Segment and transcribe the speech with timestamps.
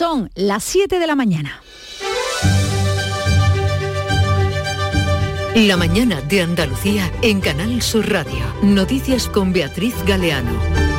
[0.00, 1.62] Son las 7 de la mañana.
[5.54, 8.42] La mañana de Andalucía en Canal Sur Radio.
[8.62, 10.89] Noticias con Beatriz Galeano.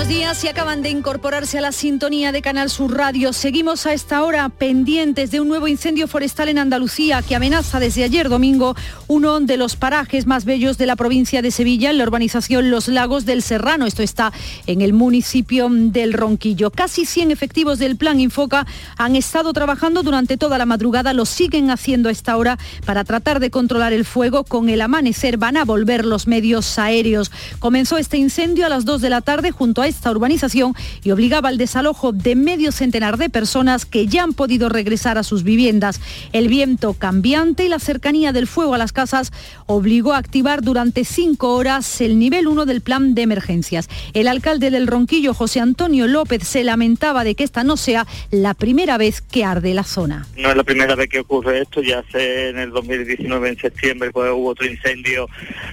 [0.00, 3.34] Buenos días, si acaban de incorporarse a la sintonía de Canal Sur Radio.
[3.34, 8.04] Seguimos a esta hora pendientes de un nuevo incendio forestal en Andalucía que amenaza desde
[8.04, 8.74] ayer domingo
[9.08, 12.88] uno de los parajes más bellos de la provincia de Sevilla, en la urbanización Los
[12.88, 13.84] Lagos del Serrano.
[13.84, 14.32] Esto está
[14.66, 16.70] en el municipio del Ronquillo.
[16.70, 21.70] Casi 100 efectivos del Plan Infoca han estado trabajando durante toda la madrugada, lo siguen
[21.70, 24.44] haciendo a esta hora para tratar de controlar el fuego.
[24.44, 27.30] Con el amanecer van a volver los medios aéreos.
[27.58, 31.48] Comenzó este incendio a las 2 de la tarde junto a esta urbanización y obligaba
[31.48, 36.00] al desalojo de medio centenar de personas que ya han podido regresar a sus viviendas.
[36.32, 39.32] El viento cambiante y la cercanía del fuego a las casas
[39.66, 43.88] obligó a activar durante cinco horas el nivel 1 del plan de emergencias.
[44.14, 48.54] El alcalde del Ronquillo, José Antonio López, se lamentaba de que esta no sea la
[48.54, 50.26] primera vez que arde la zona.
[50.36, 54.10] No es la primera vez que ocurre esto, ya hace en el 2019, en septiembre,
[54.10, 55.28] pues hubo otro incendio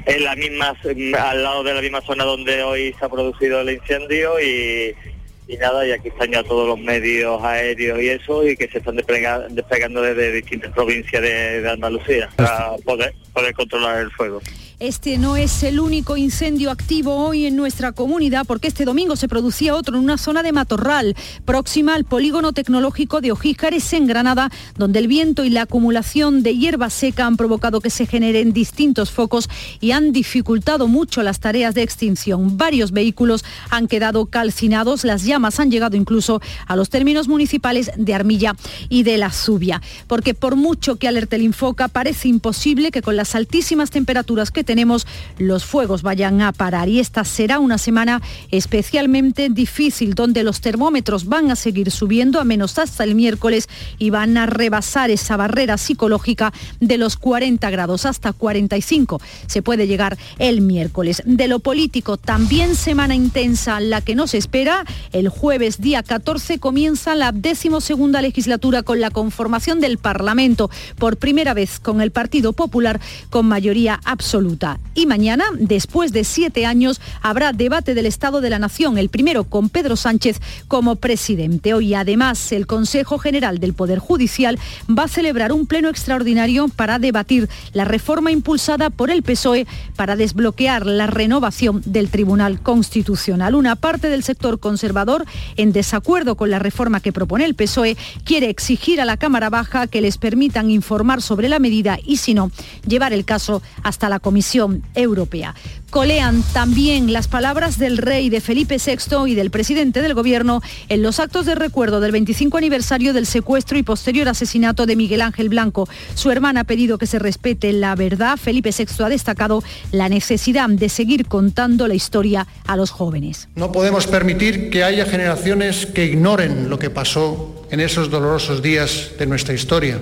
[0.06, 0.76] en la misma,
[1.20, 5.88] al lado de la misma zona donde hoy se ha producido el incendio y, nada,
[5.88, 10.02] y aquí están ya todos los medios aéreos y eso, y que se están desplegando,
[10.02, 13.13] desde distintas provincias de, Andalucía para poder
[13.55, 14.41] controlar el fuego.
[14.80, 19.28] Este no es el único incendio activo hoy en nuestra comunidad porque este domingo se
[19.28, 24.52] producía otro en una zona de matorral próxima al polígono tecnológico de Ojíjares en Granada,
[24.78, 29.09] donde el viento y la acumulación de hierba seca han provocado que se generen distintos
[29.09, 29.50] focos
[29.81, 32.56] y han dificultado mucho las tareas de extinción.
[32.56, 38.14] Varios vehículos han quedado calcinados, las llamas han llegado incluso a los términos municipales de
[38.14, 38.56] Armilla
[38.89, 43.16] y de la Zubia, porque por mucho que alerte el Infoca parece imposible que con
[43.16, 45.08] las altísimas temperaturas que tenemos
[45.40, 51.26] los fuegos vayan a parar y esta será una semana especialmente difícil donde los termómetros
[51.26, 55.78] van a seguir subiendo a menos hasta el miércoles y van a rebasar esa barrera
[55.78, 59.22] psicológica de los 40 grados hasta 45.
[59.47, 61.24] Se puede llegar el miércoles.
[61.25, 64.86] De lo político, también semana intensa la que nos espera.
[65.14, 71.53] El jueves día 14 comienza la decimosegunda legislatura con la conformación del Parlamento por primera
[71.53, 73.00] vez con el Partido Popular
[73.30, 74.56] con mayoría absoluta.
[74.95, 79.44] Y mañana, después de siete años, habrá debate del Estado de la Nación, el primero
[79.44, 81.75] con Pedro Sánchez como presidente.
[81.75, 84.57] Hoy, además, el Consejo General del Poder Judicial
[84.90, 90.16] va a celebrar un pleno extraordinario para debatir la reforma impulsada por el PSOE para
[90.16, 93.53] desbloquear la renovación del Tribunal Constitucional.
[93.53, 95.25] Una parte del sector conservador,
[95.56, 99.85] en desacuerdo con la reforma que propone el PSOE, quiere exigir a la Cámara Baja
[99.85, 102.50] que les permitan informar sobre la medida y, si no,
[102.88, 104.47] llevar el caso hasta la Comisión
[104.96, 105.56] Europea.
[105.90, 111.02] Colean también las palabras del rey de Felipe VI y del presidente del gobierno en
[111.02, 115.50] los actos de recuerdo del 25 aniversario del secuestro y posterior asesinato de Miguel Ángel
[115.50, 115.88] Blanco.
[116.13, 118.38] Su hermana ha pedido que se respete la verdad.
[118.38, 123.47] Felipe VI ha destacado la necesidad de seguir contando la historia a los jóvenes.
[123.56, 129.12] No podemos permitir que haya generaciones que ignoren lo que pasó en esos dolorosos días
[129.18, 130.00] de nuestra historia,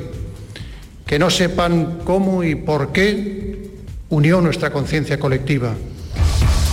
[1.05, 3.74] que no sepan cómo y por qué
[4.15, 5.75] unió nuestra conciencia colectiva.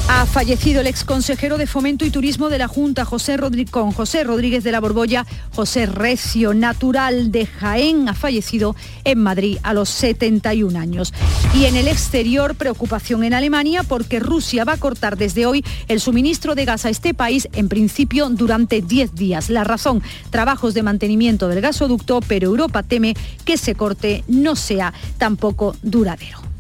[0.08, 3.36] Ha fallecido el exconsejero de Fomento y Turismo de la Junta, José
[3.70, 9.58] con José Rodríguez de la Borbolla, José Recio, natural de Jaén, ha fallecido en Madrid
[9.64, 11.12] a los 71 años.
[11.54, 15.98] Y en el exterior, preocupación en Alemania porque Rusia va a cortar desde hoy el
[15.98, 19.50] suministro de gas a este país, en principio durante 10 días.
[19.50, 24.92] La razón, trabajos de mantenimiento del gasoducto, pero Europa teme que ese corte no sea
[25.18, 26.51] tampoco duradero.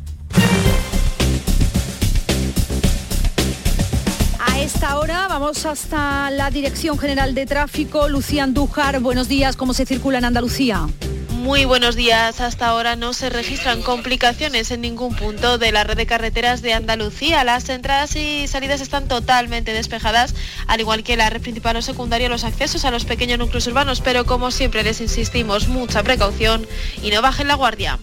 [4.62, 8.08] Esta hora vamos hasta la Dirección General de Tráfico.
[8.08, 9.56] Lucía Andújar, buenos días.
[9.56, 10.86] ¿Cómo se circula en Andalucía?
[11.30, 12.40] Muy buenos días.
[12.40, 16.74] Hasta ahora no se registran complicaciones en ningún punto de la red de carreteras de
[16.74, 17.42] Andalucía.
[17.42, 20.32] Las entradas y salidas están totalmente despejadas,
[20.68, 24.00] al igual que la red principal o secundaria, los accesos a los pequeños núcleos urbanos.
[24.00, 26.64] Pero como siempre les insistimos, mucha precaución
[27.02, 27.98] y no bajen la guardia.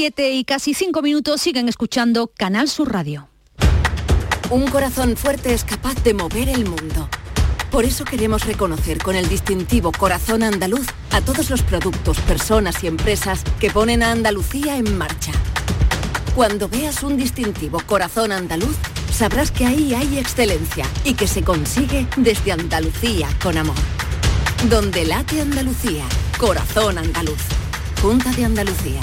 [0.00, 3.28] 7 y casi 5 minutos siguen escuchando Canal Sur Radio.
[4.48, 7.06] Un corazón fuerte es capaz de mover el mundo.
[7.70, 12.86] Por eso queremos reconocer con el distintivo Corazón Andaluz a todos los productos, personas y
[12.86, 15.32] empresas que ponen a Andalucía en marcha.
[16.34, 18.76] Cuando veas un distintivo Corazón Andaluz,
[19.12, 23.76] sabrás que ahí hay excelencia y que se consigue desde Andalucía con amor.
[24.70, 26.06] Donde late Andalucía,
[26.38, 27.42] Corazón Andaluz.
[28.00, 29.02] Junta de Andalucía.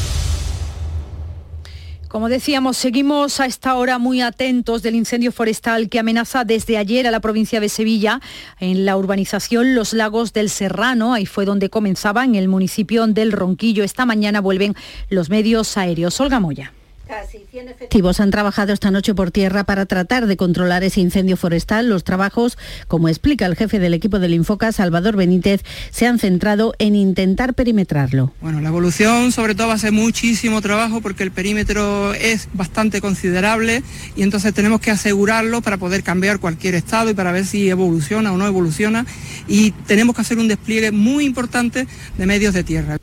[2.11, 7.07] Como decíamos, seguimos a esta hora muy atentos del incendio forestal que amenaza desde ayer
[7.07, 8.19] a la provincia de Sevilla
[8.59, 11.13] en la urbanización Los Lagos del Serrano.
[11.13, 13.85] Ahí fue donde comenzaba en el municipio del Ronquillo.
[13.85, 14.75] Esta mañana vuelven
[15.07, 16.19] los medios aéreos.
[16.19, 16.73] Olga Moya.
[17.11, 21.35] Casi 100 efectivos han trabajado esta noche por tierra para tratar de controlar ese incendio
[21.35, 21.89] forestal.
[21.89, 26.73] Los trabajos, como explica el jefe del equipo del Infoca, Salvador Benítez, se han centrado
[26.79, 28.31] en intentar perimetrarlo.
[28.39, 33.01] Bueno, la evolución sobre todo va a ser muchísimo trabajo porque el perímetro es bastante
[33.01, 33.83] considerable
[34.15, 38.31] y entonces tenemos que asegurarlo para poder cambiar cualquier estado y para ver si evoluciona
[38.31, 39.05] o no evoluciona
[39.49, 41.87] y tenemos que hacer un despliegue muy importante
[42.17, 42.99] de medios de tierra.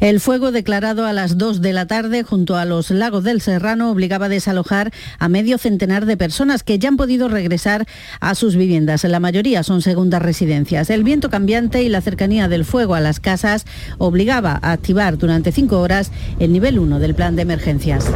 [0.00, 3.90] El fuego declarado a las 2 de la tarde junto a los lagos del Serrano
[3.90, 7.86] obligaba a desalojar a medio centenar de personas que ya han podido regresar
[8.20, 9.04] a sus viviendas.
[9.04, 10.90] La mayoría son segundas residencias.
[10.90, 13.64] El viento cambiante y la cercanía del fuego a las casas
[13.98, 18.06] obligaba a activar durante cinco horas el nivel 1 del plan de emergencias.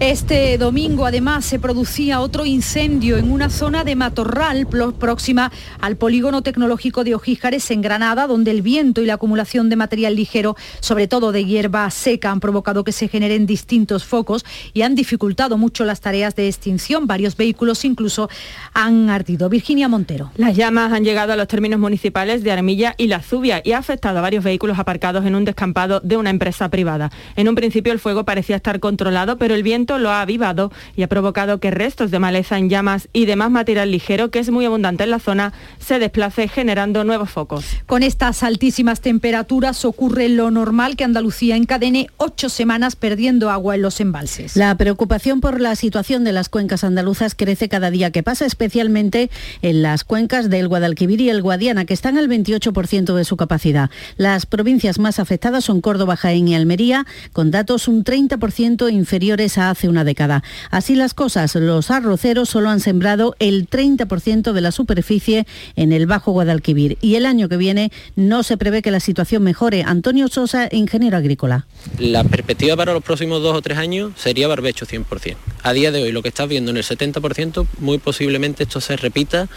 [0.00, 5.50] Este domingo además se producía otro incendio en una zona de matorral próxima
[5.80, 10.14] al polígono tecnológico de Ojíjares en Granada, donde el viento y la acumulación de material
[10.14, 14.94] ligero, sobre todo de hierba seca, han provocado que se generen distintos focos y han
[14.94, 17.08] dificultado mucho las tareas de extinción.
[17.08, 18.30] Varios vehículos incluso
[18.74, 19.48] han ardido.
[19.48, 20.30] Virginia Montero.
[20.36, 23.78] Las llamas han llegado a los términos municipales de Armilla y La Zubia y ha
[23.78, 27.10] afectado a varios vehículos aparcados en un descampado de una empresa privada.
[27.34, 31.02] En un principio el fuego parecía estar controlado, pero el viento lo ha avivado y
[31.02, 34.66] ha provocado que restos de maleza en llamas y demás material ligero, que es muy
[34.66, 37.64] abundante en la zona, se desplace generando nuevos focos.
[37.86, 43.82] Con estas altísimas temperaturas ocurre lo normal que Andalucía encadene ocho semanas perdiendo agua en
[43.82, 44.56] los embalses.
[44.56, 49.30] La preocupación por la situación de las cuencas andaluzas crece cada día que pasa, especialmente
[49.62, 53.90] en las cuencas del Guadalquivir y el Guadiana, que están al 28% de su capacidad.
[54.16, 59.70] Las provincias más afectadas son Córdoba, Jaén y Almería, con datos un 30% inferiores a
[59.70, 60.42] hace una década.
[60.70, 65.46] Así las cosas, los arroceros solo han sembrado el 30% de la superficie
[65.76, 69.42] en el Bajo Guadalquivir y el año que viene no se prevé que la situación
[69.42, 69.84] mejore.
[69.84, 71.66] Antonio Sosa, ingeniero agrícola.
[71.98, 75.36] La perspectiva para los próximos dos o tres años sería barbecho 100%.
[75.62, 78.96] A día de hoy lo que estás viendo en el 70%, muy posiblemente esto se
[78.96, 79.48] repita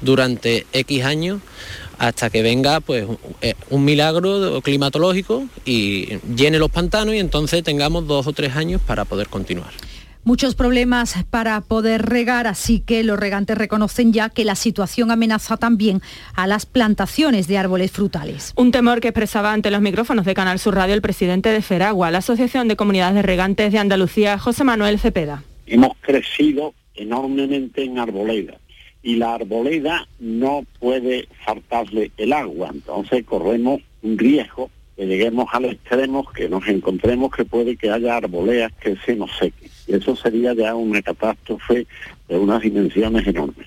[0.00, 1.40] durante X años
[2.00, 3.06] hasta que venga pues
[3.42, 8.80] eh, un milagro climatológico y llene los pantanos y entonces tengamos dos o tres años
[8.80, 9.68] para poder continuar.
[10.24, 15.58] Muchos problemas para poder regar, así que los regantes reconocen ya que la situación amenaza
[15.58, 16.00] también
[16.34, 18.54] a las plantaciones de árboles frutales.
[18.56, 22.10] Un temor que expresaba ante los micrófonos de Canal Sur Radio el presidente de Feragua,
[22.10, 25.42] la Asociación de Comunidades de Regantes de Andalucía, José Manuel Cepeda.
[25.66, 28.58] Hemos crecido enormemente en arboleda
[29.02, 35.64] y la arboleda no puede faltarle el agua, entonces corremos un riesgo que lleguemos al
[35.66, 39.70] extremo que nos encontremos que puede que haya arboledas que se nos sequen.
[39.86, 41.86] Eso sería ya una catástrofe
[42.28, 43.66] de unas dimensiones enormes.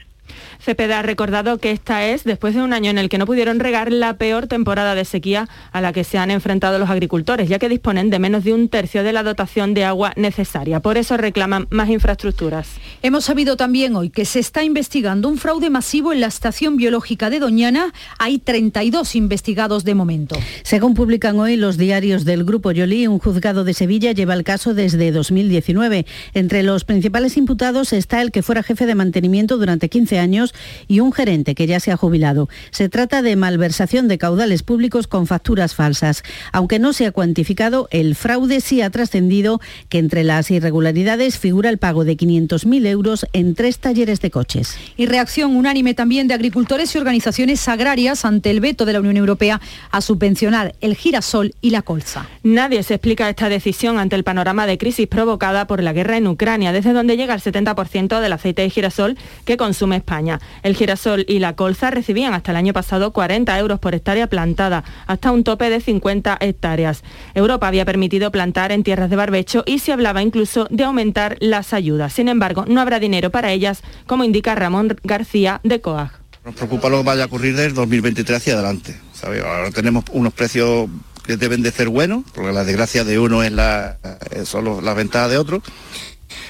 [0.63, 3.59] Cepeda ha recordado que esta es, después de un año en el que no pudieron
[3.59, 7.59] regar, la peor temporada de sequía a la que se han enfrentado los agricultores, ya
[7.59, 10.79] que disponen de menos de un tercio de la dotación de agua necesaria.
[10.79, 12.69] Por eso reclaman más infraestructuras.
[13.01, 17.29] Hemos sabido también hoy que se está investigando un fraude masivo en la estación biológica
[17.29, 17.93] de Doñana.
[18.17, 20.37] Hay 32 investigados de momento.
[20.63, 24.73] Según publican hoy los diarios del Grupo Yoli, un juzgado de Sevilla lleva el caso
[24.73, 26.05] desde 2019.
[26.33, 30.52] Entre los principales imputados está el que fuera jefe de mantenimiento durante 15 años
[30.87, 32.49] y un gerente que ya se ha jubilado.
[32.71, 36.23] Se trata de malversación de caudales públicos con facturas falsas.
[36.51, 41.69] Aunque no se ha cuantificado, el fraude sí ha trascendido que entre las irregularidades figura
[41.69, 44.77] el pago de 500.000 euros en tres talleres de coches.
[44.97, 49.17] Y reacción unánime también de agricultores y organizaciones agrarias ante el veto de la Unión
[49.17, 52.27] Europea a subvencionar el girasol y la colza.
[52.43, 56.27] Nadie se explica esta decisión ante el panorama de crisis provocada por la guerra en
[56.27, 60.39] Ucrania, desde donde llega el 70% del aceite de girasol que consume España.
[60.63, 64.83] El girasol y la colza recibían hasta el año pasado 40 euros por hectárea plantada,
[65.07, 67.03] hasta un tope de 50 hectáreas.
[67.33, 71.73] Europa había permitido plantar en tierras de barbecho y se hablaba incluso de aumentar las
[71.73, 72.13] ayudas.
[72.13, 76.11] Sin embargo, no habrá dinero para ellas, como indica Ramón García de COAG.
[76.45, 78.95] Nos preocupa lo que vaya a ocurrir del 2023 hacia adelante.
[79.23, 80.89] Ahora tenemos unos precios
[81.25, 83.97] que deben de ser buenos, porque la desgracia de uno es la,
[84.31, 85.63] eh, solo la ventaja de otro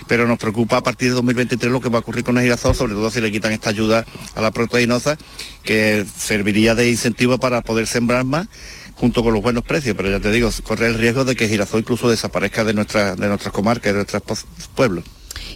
[0.07, 2.75] pero nos preocupa a partir de 2023 lo que va a ocurrir con el girasol,
[2.75, 4.05] sobre todo si le quitan esta ayuda
[4.35, 5.17] a la proteínosa,
[5.63, 8.47] que serviría de incentivo para poder sembrar más
[8.95, 11.49] junto con los buenos precios, pero ya te digo, corre el riesgo de que el
[11.49, 14.45] girasol incluso desaparezca de, nuestra, de nuestras comarcas, de nuestros
[14.75, 15.03] pueblos.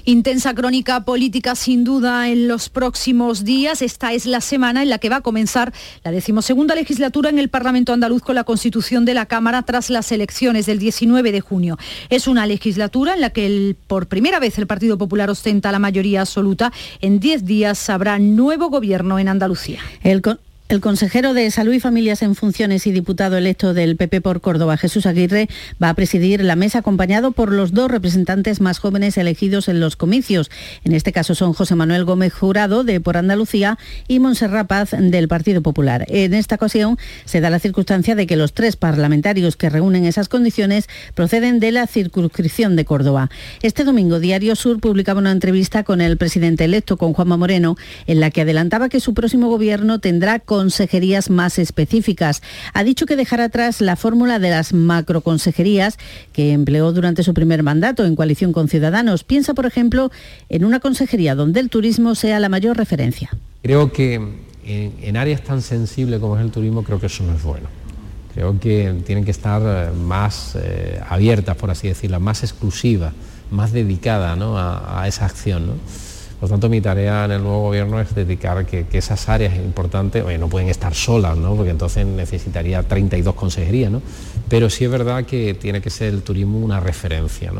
[0.06, 3.82] Intensa crónica política sin duda en los próximos días.
[3.82, 7.50] Esta es la semana en la que va a comenzar la decimosegunda legislatura en el
[7.50, 11.78] Parlamento andaluz con la constitución de la Cámara tras las elecciones del 19 de junio.
[12.10, 16.22] Es una legislatura en la que por primera vez el Partido Popular ostenta la mayoría
[16.22, 16.72] absoluta.
[17.02, 19.80] En 10 días habrá nuevo gobierno en Andalucía.
[20.70, 24.76] El consejero de Salud y Familias en Funciones y diputado electo del PP por Córdoba,
[24.76, 25.48] Jesús Aguirre,
[25.82, 29.96] va a presidir la mesa acompañado por los dos representantes más jóvenes elegidos en los
[29.96, 30.52] comicios.
[30.84, 33.78] En este caso son José Manuel Gómez Jurado, de Por Andalucía,
[34.10, 36.06] y Montserrat Paz, del Partido Popular.
[36.10, 40.28] En esta ocasión se da la circunstancia de que los tres parlamentarios que reúnen esas
[40.28, 43.30] condiciones proceden de la circunscripción de Córdoba.
[43.62, 48.20] Este domingo, Diario Sur publicaba una entrevista con el presidente electo, con Juanma Moreno, en
[48.20, 52.42] la que adelantaba que su próximo gobierno tendrá consejerías más específicas.
[52.74, 56.00] Ha dicho que dejará atrás la fórmula de las macroconsejerías
[56.34, 59.24] que empleó durante su primer mandato en coalición con Ciudadanos.
[59.24, 60.10] Piensa, por ejemplo,
[60.50, 63.30] en una consejería donde el turismo sea la mayor referencia.
[63.62, 64.20] Creo que
[64.66, 67.68] en, áreas tan sensibles como es el turismo, creo que eso no es bueno.
[68.34, 73.14] Creo que tienen que estar eh, más eh, abiertas, por así decirlo, más exclusivas,
[73.52, 75.74] más dedicadas a, esa acción.
[76.40, 80.38] Por tanto, mi tarea en el nuevo gobierno es dedicar que, esas áreas importantes, oye,
[80.38, 81.56] no pueden estar solas, ¿no?
[81.56, 84.02] porque entonces necesitaría 32 consejerías, ¿no?
[84.48, 87.52] pero sí es verdad que tiene que ser el turismo una referencia.
[87.52, 87.60] ¿no?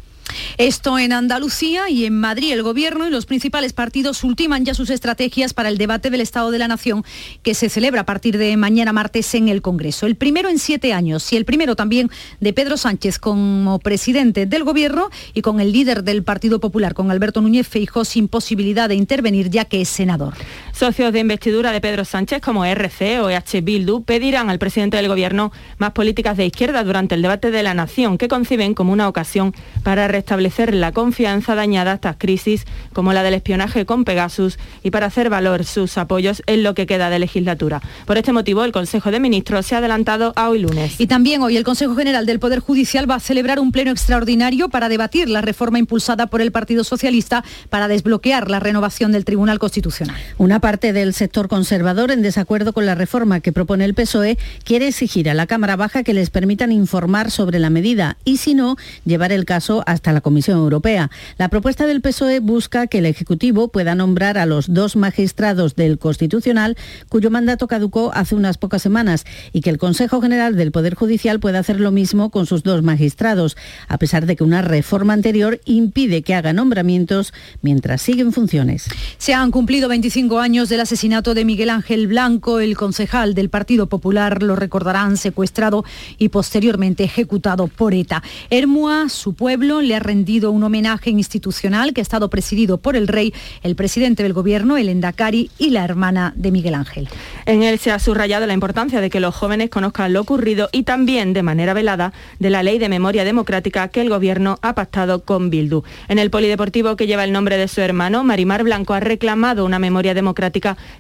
[0.58, 4.90] Esto en Andalucía y en Madrid el Gobierno y los principales partidos ultiman ya sus
[4.90, 7.04] estrategias para el debate del Estado de la Nación
[7.44, 10.06] que se celebra a partir de mañana martes en el Congreso.
[10.06, 14.64] El primero en siete años y el primero también de Pedro Sánchez como presidente del
[14.64, 18.96] Gobierno y con el líder del Partido Popular, con Alberto Núñez Feijóo, sin posibilidad de
[18.96, 20.34] intervenir ya que es senador.
[20.78, 25.08] Socios de investidura de Pedro Sánchez como RC o EH Bildu pedirán al presidente del
[25.08, 29.08] Gobierno más políticas de izquierda durante el debate de la Nación que conciben como una
[29.08, 34.60] ocasión para restablecer la confianza dañada a estas crisis como la del espionaje con Pegasus
[34.84, 37.82] y para hacer valor sus apoyos en lo que queda de legislatura.
[38.06, 41.00] Por este motivo, el Consejo de Ministros se ha adelantado a hoy lunes.
[41.00, 44.70] Y también hoy el Consejo General del Poder Judicial va a celebrar un pleno extraordinario
[44.70, 49.58] para debatir la reforma impulsada por el Partido Socialista para desbloquear la renovación del Tribunal
[49.58, 50.18] Constitucional.
[50.38, 54.90] Una parte del sector conservador, en desacuerdo con la reforma que propone el PSOE, quiere
[54.90, 58.76] exigir a la Cámara Baja que les permitan informar sobre la medida y, si no,
[59.06, 61.10] llevar el caso hasta la Comisión Europea.
[61.38, 66.00] La propuesta del PSOE busca que el Ejecutivo pueda nombrar a los dos magistrados del
[66.00, 66.76] Constitucional
[67.08, 71.40] cuyo mandato caducó hace unas pocas semanas y que el Consejo General del Poder Judicial
[71.40, 73.56] pueda hacer lo mismo con sus dos magistrados,
[73.88, 77.32] a pesar de que una reforma anterior impide que haga nombramientos
[77.62, 78.88] mientras siguen funciones.
[79.18, 83.86] Se han cumplido 25 años del asesinato de Miguel Ángel Blanco, el concejal del Partido
[83.86, 85.86] Popular, lo recordarán, secuestrado
[86.18, 88.24] y posteriormente ejecutado por ETA.
[88.50, 93.08] Hermua, su pueblo, le ha rendido un homenaje institucional que ha estado presidido por el
[93.08, 97.08] rey, el presidente del gobierno, el Endacari y la hermana de Miguel Ángel.
[97.46, 100.84] En él se ha subrayado la importancia de que los jóvenes conozcan lo ocurrido y
[100.84, 105.24] también, de manera velada, de la ley de memoria democrática que el gobierno ha pactado
[105.24, 105.84] con Bildu.
[106.08, 109.78] En el polideportivo que lleva el nombre de su hermano, Marimar Blanco ha reclamado una
[109.78, 110.47] memoria democrática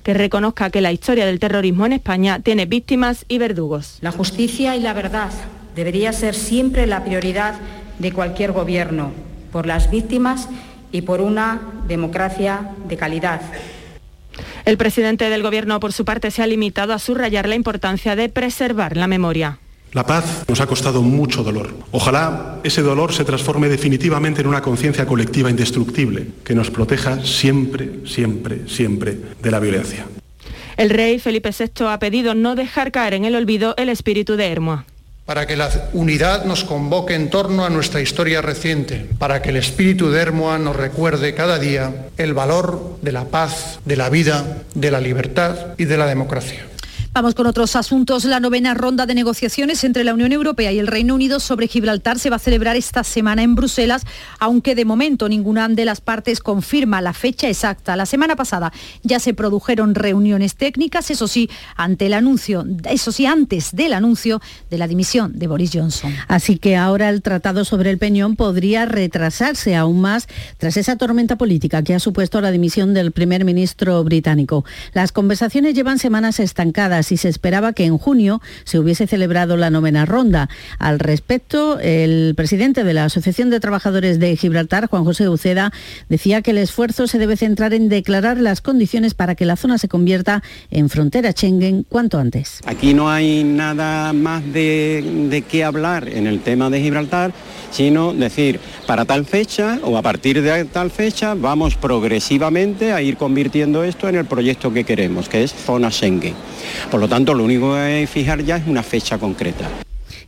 [0.04, 3.98] que reconozca que la historia del terrorismo en España tiene víctimas y verdugos.
[4.02, 5.32] La justicia y la verdad
[5.76, 7.56] debería ser siempre la prioridad
[8.00, 9.12] de cualquier gobierno,
[9.52, 10.50] por las víctimas
[10.92, 13.42] y por una democracia de calidad.
[14.66, 18.30] El presidente del Gobierno, por su parte, se ha limitado a subrayar la importancia de
[18.30, 19.60] preservar la memoria.
[19.94, 21.74] La paz nos ha costado mucho dolor.
[21.92, 28.02] Ojalá ese dolor se transforme definitivamente en una conciencia colectiva indestructible que nos proteja siempre,
[28.06, 30.06] siempre, siempre de la violencia.
[30.76, 34.48] El rey Felipe VI ha pedido no dejar caer en el olvido el espíritu de
[34.48, 34.86] Hermoa
[35.28, 39.58] para que la unidad nos convoque en torno a nuestra historia reciente, para que el
[39.58, 44.64] espíritu de Hermoa nos recuerde cada día el valor de la paz, de la vida,
[44.74, 46.66] de la libertad y de la democracia.
[47.18, 48.26] Vamos con otros asuntos.
[48.26, 52.20] La novena ronda de negociaciones entre la Unión Europea y el Reino Unido sobre Gibraltar
[52.20, 54.04] se va a celebrar esta semana en Bruselas,
[54.38, 57.96] aunque de momento ninguna de las partes confirma la fecha exacta.
[57.96, 58.72] La semana pasada
[59.02, 64.40] ya se produjeron reuniones técnicas, eso sí, ante el anuncio, eso sí, antes del anuncio
[64.70, 66.14] de la dimisión de Boris Johnson.
[66.28, 70.28] Así que ahora el tratado sobre el Peñón podría retrasarse aún más
[70.60, 74.66] tras esa tormenta política que ha supuesto la dimisión del primer ministro británico.
[74.94, 79.70] Las conversaciones llevan semanas estancadas casi se esperaba que en junio se hubiese celebrado la
[79.70, 80.50] novena ronda.
[80.78, 85.72] Al respecto, el presidente de la Asociación de Trabajadores de Gibraltar, Juan José Uceda,
[86.10, 89.78] decía que el esfuerzo se debe centrar en declarar las condiciones para que la zona
[89.78, 92.60] se convierta en frontera Schengen cuanto antes.
[92.66, 97.32] Aquí no hay nada más de, de qué hablar en el tema de Gibraltar,
[97.72, 103.16] sino decir, para tal fecha o a partir de tal fecha vamos progresivamente a ir
[103.16, 106.34] convirtiendo esto en el proyecto que queremos, que es zona Schengen.
[107.00, 109.68] Lo tanto, lo único que hay que fijar ya es una fecha concreta.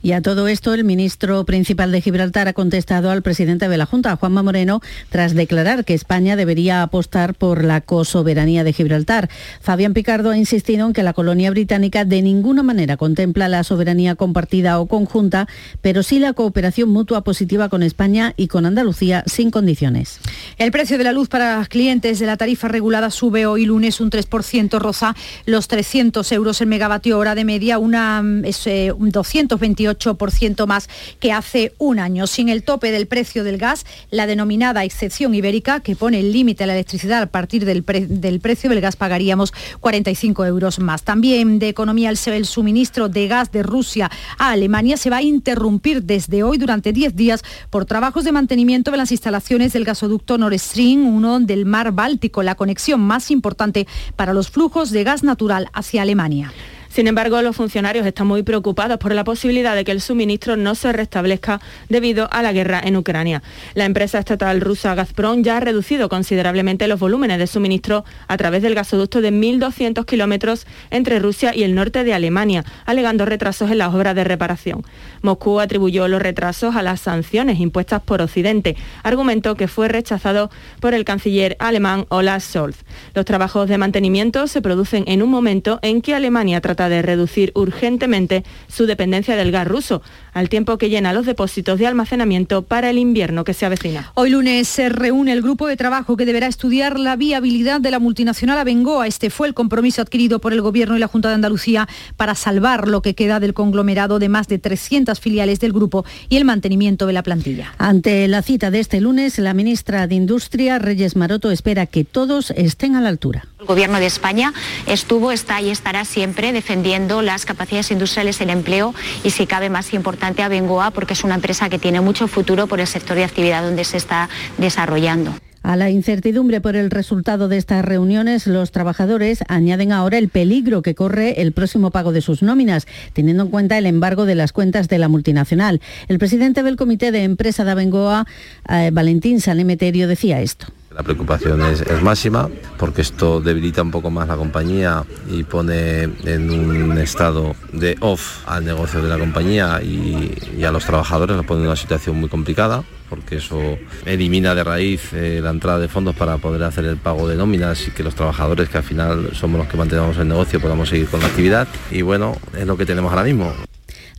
[0.02, 3.86] Y a todo esto, el ministro principal de Gibraltar ha contestado al presidente de la
[3.86, 9.30] Junta, Juanma Moreno, tras declarar que España debería apostar por la cosoberanía de Gibraltar.
[9.60, 14.16] Fabián Picardo ha insistido en que la colonia británica de ninguna manera contempla la soberanía
[14.16, 15.50] compartida o conjunta,
[15.82, 20.20] pero sí la cooperación mutua positiva con España y con Andalucía sin condiciones.
[20.58, 24.12] El precio de la luz para clientes de la tarifa regulada sube hoy lunes un
[24.12, 25.14] 3%, roza
[25.46, 31.32] los 300 euros el megavatio hora de media, una, es, eh, 228 8% más que
[31.32, 32.28] hace un año.
[32.28, 36.64] Sin el tope del precio del gas, la denominada excepción ibérica, que pone el límite
[36.64, 41.04] a la electricidad a partir del, del, precio del gas, pagaríamos 45 euros más.
[41.04, 46.04] También de economía, el, suministro de gas de Rusia a Alemania se va a interrumpir
[46.04, 50.58] desde hoy durante 10 días por trabajos de mantenimiento de las instalaciones del gasoducto Nord
[50.60, 55.70] Stream 1 del mar Báltico, la conexión más importante para los flujos de gas natural
[55.74, 56.52] hacia Alemania.
[56.90, 60.74] Sin embargo, los funcionarios están muy preocupados por la posibilidad de que el suministro no
[60.74, 63.44] se restablezca debido a la guerra en Ucrania.
[63.76, 68.64] La empresa estatal rusa Gazprom ya ha reducido considerablemente los volúmenes de suministro a través
[68.64, 73.78] del gasoducto de 1.200 kilómetros entre Rusia y el norte de Alemania, alegando retrasos en
[73.78, 74.84] las obras de reparación.
[75.22, 80.96] Moscú atribuyó los retrasos a las sanciones impuestas por Occidente, argumento que fue rechazado por
[80.96, 82.78] el canciller alemán Olaf Scholz.
[83.14, 87.52] Los trabajos de mantenimiento se producen en un momento en que Alemania trata de reducir
[87.56, 92.90] urgentemente su dependencia del gas ruso, al tiempo que llena los depósitos de almacenamiento para
[92.90, 94.12] el invierno que se avecina.
[94.14, 98.00] Hoy lunes se reúne el grupo de trabajo que deberá estudiar la viabilidad de la
[98.00, 99.08] multinacional Abengoa.
[99.08, 102.88] Este fue el compromiso adquirido por el Gobierno y la Junta de Andalucía para salvar
[102.88, 107.08] lo que queda del conglomerado de más de 300 filiales del grupo y el mantenimiento
[107.08, 107.74] de la plantilla.
[107.78, 112.52] Ante la cita de este lunes, la ministra de Industria, Reyes Maroto, espera que todos
[112.52, 113.49] estén a la altura.
[113.60, 114.54] El Gobierno de España
[114.88, 119.94] estuvo, está y estará siempre defendiendo las capacidades industriales, el empleo y, si cabe más
[119.94, 123.26] importante, a Bengoa, porque es una empresa que tiene mucho futuro por el sector de
[123.26, 125.36] actividad donde se está desarrollando.
[125.62, 130.82] A la incertidumbre por el resultado de estas reuniones, los trabajadores añaden ahora el peligro
[130.82, 134.54] que corre el próximo pago de sus nóminas, teniendo en cuenta el embargo de las
[134.54, 135.82] cuentas de la multinacional.
[136.08, 138.26] El presidente del Comité de Empresa de Abengoa,
[138.70, 140.68] eh, Valentín Sanemeterio, decía esto.
[141.00, 146.02] La preocupación es, es, máxima porque esto debilita un poco más la compañía y pone
[146.26, 151.46] en un estado de off al negocio de la compañía y, a los trabajadores, los
[151.46, 155.88] pone en una situación muy complicada porque eso elimina de raíz eh, la entrada de
[155.88, 159.30] fondos para poder hacer el pago de nóminas y que los trabajadores, que al final
[159.32, 161.66] somos los que mantenemos el negocio, podamos seguir con la actividad.
[161.92, 163.54] Y bueno, es lo que tenemos ahora mismo.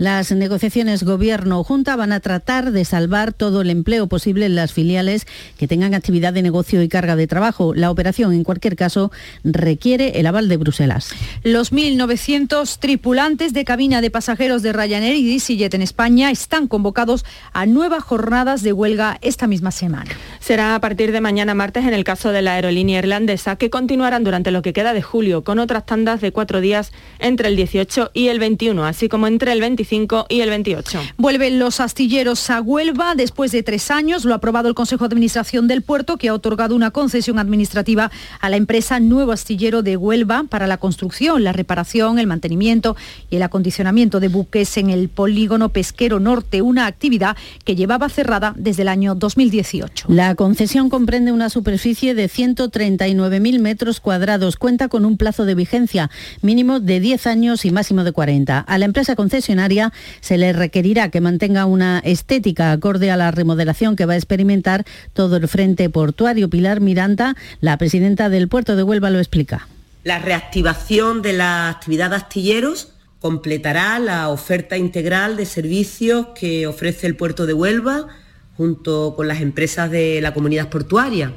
[0.00, 5.26] Las negociaciones Gobierno-Junta van a tratar de salvar todo el empleo posible en las filiales
[5.58, 7.74] que tengan actividad de negocio y carga de trabajo.
[7.74, 9.12] La operación, en cualquier caso,
[9.44, 11.10] requiere el aval de Bruselas.
[11.42, 17.26] Los 1.900 tripulantes de cabina de pasajeros de Ryanair y EasyJet en España están convocados
[17.52, 20.10] a nuevas jornadas de huelga esta misma semana.
[20.38, 24.24] Será a partir de mañana martes en el caso de la aerolínea irlandesa, que continuarán
[24.24, 28.12] durante lo que queda de julio, con otras tandas de cuatro días entre el 18
[28.14, 29.89] y el 21, así como entre el 25
[30.28, 31.00] y el 28.
[31.16, 34.24] Vuelven los astilleros a Huelva después de tres años.
[34.24, 38.10] Lo ha aprobado el Consejo de Administración del puerto, que ha otorgado una concesión administrativa
[38.40, 42.96] a la empresa Nuevo Astillero de Huelva para la construcción, la reparación, el mantenimiento
[43.30, 48.54] y el acondicionamiento de buques en el polígono pesquero norte, una actividad que llevaba cerrada
[48.56, 50.06] desde el año 2018.
[50.08, 54.56] La concesión comprende una superficie de 139.000 metros cuadrados.
[54.56, 56.10] Cuenta con un plazo de vigencia
[56.42, 58.60] mínimo de 10 años y máximo de 40.
[58.60, 59.79] A la empresa concesionaria
[60.20, 64.84] se le requerirá que mantenga una estética acorde a la remodelación que va a experimentar
[65.12, 66.50] todo el frente portuario.
[66.50, 69.68] Pilar Miranda, la presidenta del puerto de Huelva, lo explica.
[70.04, 77.06] La reactivación de la actividad de astilleros completará la oferta integral de servicios que ofrece
[77.06, 78.08] el puerto de Huelva
[78.56, 81.34] junto con las empresas de la comunidad portuaria.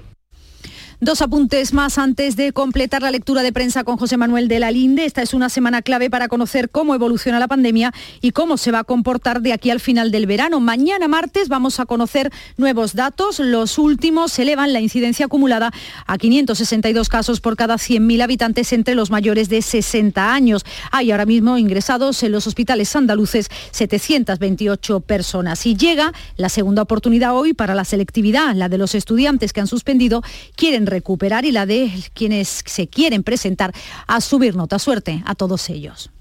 [1.04, 4.72] Dos apuntes más antes de completar la lectura de prensa con José Manuel de la
[4.72, 5.04] Linde.
[5.04, 8.80] Esta es una semana clave para conocer cómo evoluciona la pandemia y cómo se va
[8.80, 10.62] a comportar de aquí al final del verano.
[10.62, 13.40] Mañana martes vamos a conocer nuevos datos.
[13.40, 15.74] Los últimos elevan la incidencia acumulada
[16.08, 20.64] a 562 casos por cada 100.000 habitantes entre los mayores de 60 años.
[20.90, 25.66] Hay ahora mismo ingresados en los hospitales andaluces 728 personas.
[25.66, 29.68] Y llega la segunda oportunidad hoy para la selectividad, la de los estudiantes que han
[29.68, 30.24] suspendido,
[30.56, 33.74] quieren recuperar y la de quienes se quieren presentar
[34.08, 34.78] a subir nota.
[34.78, 36.12] Suerte a todos ellos.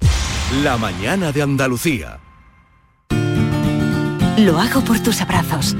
[0.65, 2.21] La mañana de Andalucía.
[4.39, 5.77] Lo hago por tus abrazos,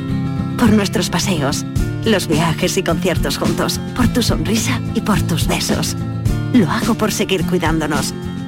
[0.59, 1.65] por nuestros paseos,
[2.05, 5.97] los viajes y conciertos juntos, por tu sonrisa y por tus besos.
[6.53, 8.13] Lo hago por seguir cuidándonos.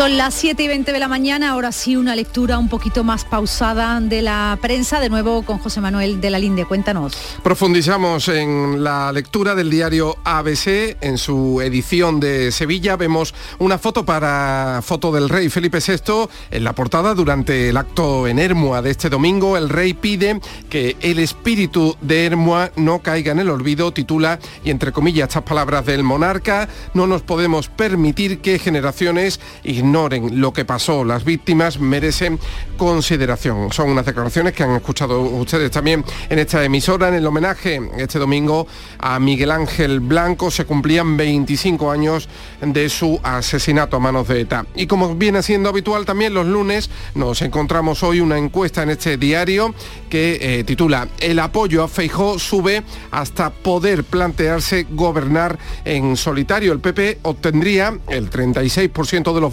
[0.00, 3.26] Son las 7 y 20 de la mañana, ahora sí una lectura un poquito más
[3.26, 6.64] pausada de la prensa, de nuevo con José Manuel de la Linde.
[6.64, 7.12] Cuéntanos.
[7.42, 12.96] Profundizamos en la lectura del diario ABC, en su edición de Sevilla.
[12.96, 18.26] Vemos una foto para foto del rey Felipe VI en la portada durante el acto
[18.26, 19.58] en Hermua de este domingo.
[19.58, 24.70] El rey pide que el espíritu de Hermua no caiga en el olvido, titula, y
[24.70, 30.64] entre comillas estas palabras del monarca, no nos podemos permitir que generaciones ignoren lo que
[30.64, 31.04] pasó.
[31.04, 32.38] Las víctimas merecen
[32.76, 33.72] consideración.
[33.72, 37.08] Son unas declaraciones que han escuchado ustedes también en esta emisora.
[37.08, 38.66] En el homenaje este domingo
[38.98, 42.28] a Miguel Ángel Blanco se cumplían 25 años
[42.60, 44.66] de su asesinato a manos de ETA.
[44.74, 49.16] Y como viene siendo habitual también los lunes, nos encontramos hoy una encuesta en este
[49.16, 49.74] diario
[50.08, 56.72] que eh, titula El apoyo a Feijó sube hasta poder plantearse gobernar en solitario.
[56.72, 59.52] El PP obtendría el 36% de los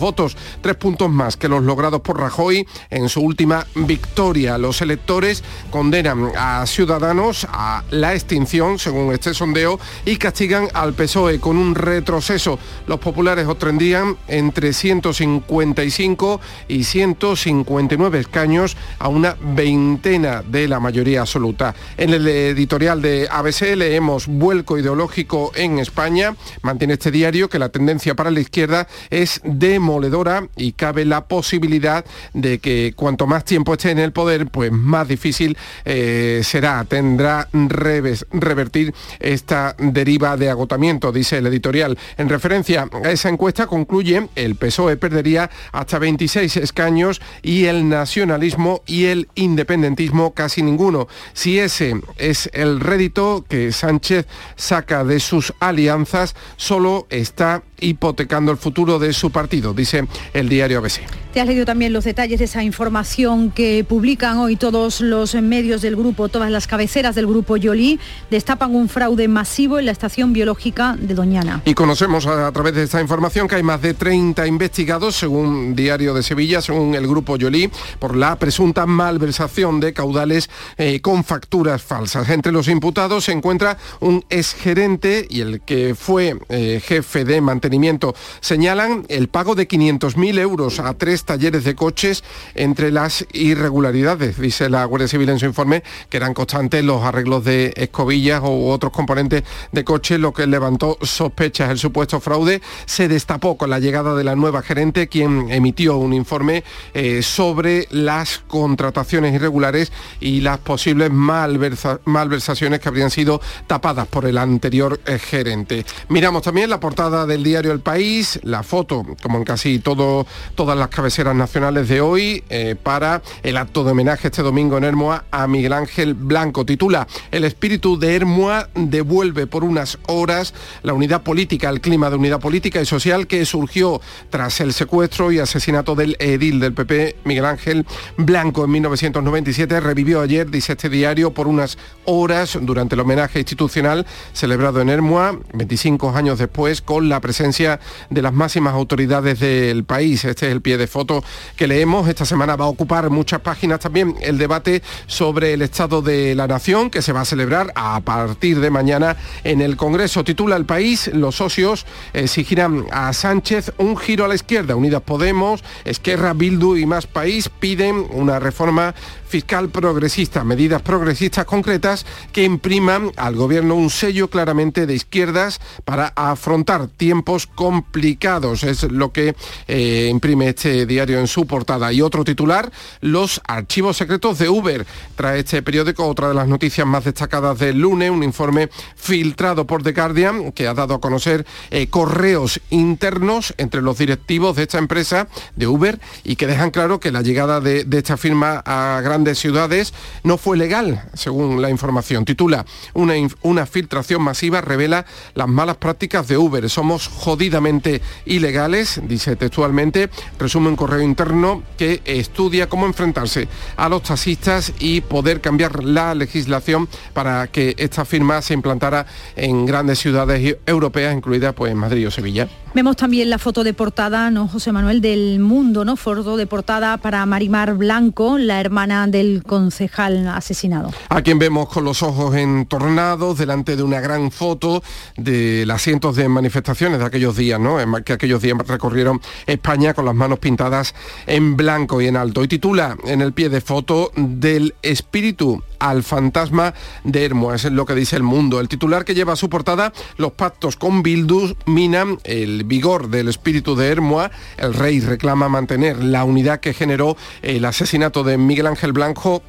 [0.61, 4.57] tres puntos más que los logrados por Rajoy en su última victoria.
[4.57, 11.39] Los electores condenan a Ciudadanos a la extinción, según este sondeo, y castigan al PSOE
[11.39, 12.59] con un retroceso.
[12.87, 21.75] Los populares obtendrían entre 155 y 159 escaños a una veintena de la mayoría absoluta.
[21.97, 26.35] En el editorial de ABC leemos vuelco ideológico en España.
[26.61, 30.16] Mantiene este diario que la tendencia para la izquierda es demoledora
[30.56, 32.03] y cabe la posibilidad
[32.34, 37.47] de que cuanto más tiempo esté en el poder, pues más difícil eh, será, tendrá
[37.53, 41.97] revés, revertir esta deriva de agotamiento, dice el editorial.
[42.17, 48.82] En referencia a esa encuesta concluye el PSOE perdería hasta 26 escaños y el nacionalismo
[48.88, 51.08] y el independentismo casi ninguno.
[51.34, 54.25] Si ese es el rédito que Sánchez
[54.56, 60.79] saca de sus alianzas, solo está hipotecando el futuro de su partido, dice el diario
[60.79, 61.26] ABC.
[61.33, 65.81] Te has leído también los detalles de esa información que publican hoy todos los medios
[65.81, 67.99] del grupo, todas las cabeceras del grupo Yoli,
[68.31, 71.61] destapan un fraude masivo en la estación biológica de Doñana.
[71.65, 76.13] Y conocemos a, través de esta información que hay más de 30 investigados, según Diario
[76.13, 81.81] de Sevilla, según el grupo Yoli, por la presunta malversación de caudales eh, con facturas
[81.81, 82.29] falsas.
[82.29, 88.15] Entre los imputados se encuentra un exgerente y el que fue eh, jefe de mantenimiento.
[88.39, 92.23] Señalan el pago de 500.000 euros a tres talleres de coches
[92.56, 97.43] entre las irregularidades, dice la Guardia Civil en su informe, que eran constantes los arreglos
[97.43, 101.69] de escobillas u otros componentes de coches, lo que levantó sospechas.
[101.69, 106.13] El supuesto fraude se destapó con la llegada de la nueva gerente, quien emitió un
[106.13, 114.25] informe eh, sobre las contrataciones irregulares y las posibles malversaciones que habrían sido tapadas por
[114.25, 115.86] el anterior eh, gerente.
[116.10, 120.25] Miramos también la portada del diario El País, la foto, como en casi todo,
[120.56, 124.77] todas las cabeceras cabeceras nacionales de hoy eh, para el acto de homenaje este domingo
[124.77, 126.65] en Hermoa a Miguel Ángel Blanco.
[126.65, 132.17] Titula El espíritu de Hermoa devuelve por unas horas la unidad política, el clima de
[132.17, 137.15] unidad política y social que surgió tras el secuestro y asesinato del edil del PP,
[137.23, 137.85] Miguel Ángel
[138.17, 139.79] Blanco, en 1997.
[139.79, 145.39] Revivió ayer, dice este diario, por unas horas durante el homenaje institucional celebrado en Hermoa,
[145.53, 150.25] 25 años después, con la presencia de las máximas autoridades del país.
[150.25, 151.23] Este es el pie de foto
[151.55, 152.10] que leemos.
[152.10, 156.47] Esta semana va a ocupar muchas páginas también el debate sobre el estado de la
[156.47, 160.23] nación que se va a celebrar a partir de mañana en el Congreso.
[160.23, 164.75] Titula el país, los socios exigirán a Sánchez un giro a la izquierda.
[164.75, 168.95] Unidas Podemos, Esquerra, Bildu y Más País piden una reforma
[169.27, 176.13] fiscal progresista, medidas progresistas concretas que impriman al gobierno un sello claramente de izquierdas para
[176.15, 178.63] afrontar tiempos complicados.
[178.63, 179.36] Es lo que
[179.67, 181.93] eh, imprime este diario en su portada.
[181.93, 182.71] Y otro titular,
[183.02, 184.86] los archivos secretos de Uber.
[185.15, 189.84] Trae este periódico otra de las noticias más destacadas del lunes, un informe filtrado por
[189.84, 194.78] The Guardian que ha dado a conocer eh, correos internos entre los directivos de esta
[194.78, 199.23] empresa de Uber y que dejan claro que la llegada de, esta firma a gran
[199.23, 202.26] de ciudades no fue legal, según la información.
[202.26, 206.69] Titula, una, una filtración masiva revela las malas prácticas de Uber.
[206.69, 214.03] Somos jodidamente ilegales, dice textualmente, resume un correo interno que estudia cómo enfrentarse a los
[214.03, 220.55] taxistas y poder cambiar la legislación para que esta firma se implantara en grandes ciudades
[220.65, 222.47] europeas, incluidas pues Madrid o Sevilla.
[222.77, 225.95] Vemos también la foto de portada, ¿no, José Manuel, del mundo, ¿no?
[225.95, 230.91] Foto de portada para Marimar Blanco, la hermana del concejal asesinado.
[231.09, 234.83] A quien vemos con los ojos entornados delante de una gran foto
[235.15, 237.77] de las cientos de manifestaciones de aquellos días, ¿no?
[238.03, 240.93] Que aquellos días recorrieron España con las manos pintadas
[241.25, 242.43] en blanco y en alto.
[242.43, 247.85] Y titula en el pie de foto del espíritu al fantasma de Hermo, es lo
[247.85, 248.59] que dice el mundo.
[248.59, 253.27] El titular que lleva a su portada los pactos con Bildus minan el vigor del
[253.27, 254.31] espíritu de Hermoa.
[254.57, 259.43] El rey reclama mantener la unidad que generó el asesinato de Miguel Ángel Blanco,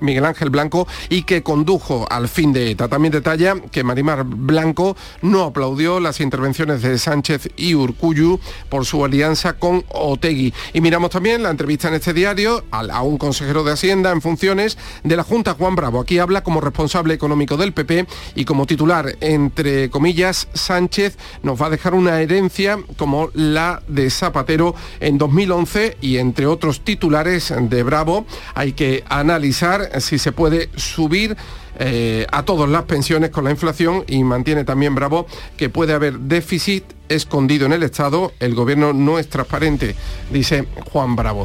[0.00, 2.88] Miguel Ángel Blanco y que condujo al fin de ETA.
[2.88, 9.04] También detalla que Marimar Blanco no aplaudió las intervenciones de Sánchez y Urcuyu por su
[9.04, 10.52] alianza con Otegui.
[10.72, 14.78] Y miramos también la entrevista en este diario a un consejero de Hacienda en funciones
[15.04, 16.00] de la Junta Juan Bravo.
[16.00, 21.66] Aquí habla como responsable económico del PP y como titular, entre comillas, Sánchez nos va
[21.66, 27.82] a dejar una herencia como la de Zapatero en 2011 y entre otros titulares de
[27.82, 31.36] Bravo hay que analizar si se puede subir
[31.78, 36.18] eh, a todas las pensiones con la inflación y mantiene también Bravo que puede haber
[36.20, 39.94] déficit escondido en el Estado, el gobierno no es transparente,
[40.30, 41.44] dice Juan Bravo.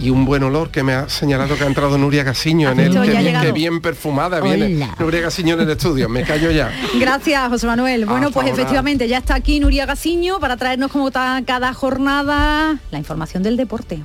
[0.00, 2.92] Y un buen olor que me ha señalado que ha entrado Nuria Gasiño en el
[2.92, 6.08] que bien, que bien, perfumada viene Nuria Gasiño en el estudio.
[6.08, 6.70] Me callo ya.
[7.00, 8.04] Gracias, José Manuel.
[8.04, 13.42] Bueno, pues efectivamente ya está aquí Nuria Gasiño para traernos como cada jornada la información
[13.42, 14.02] del deporte.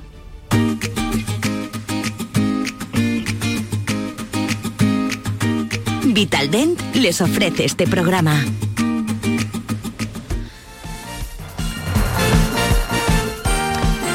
[6.14, 8.40] Vitaldent les ofrece este programa.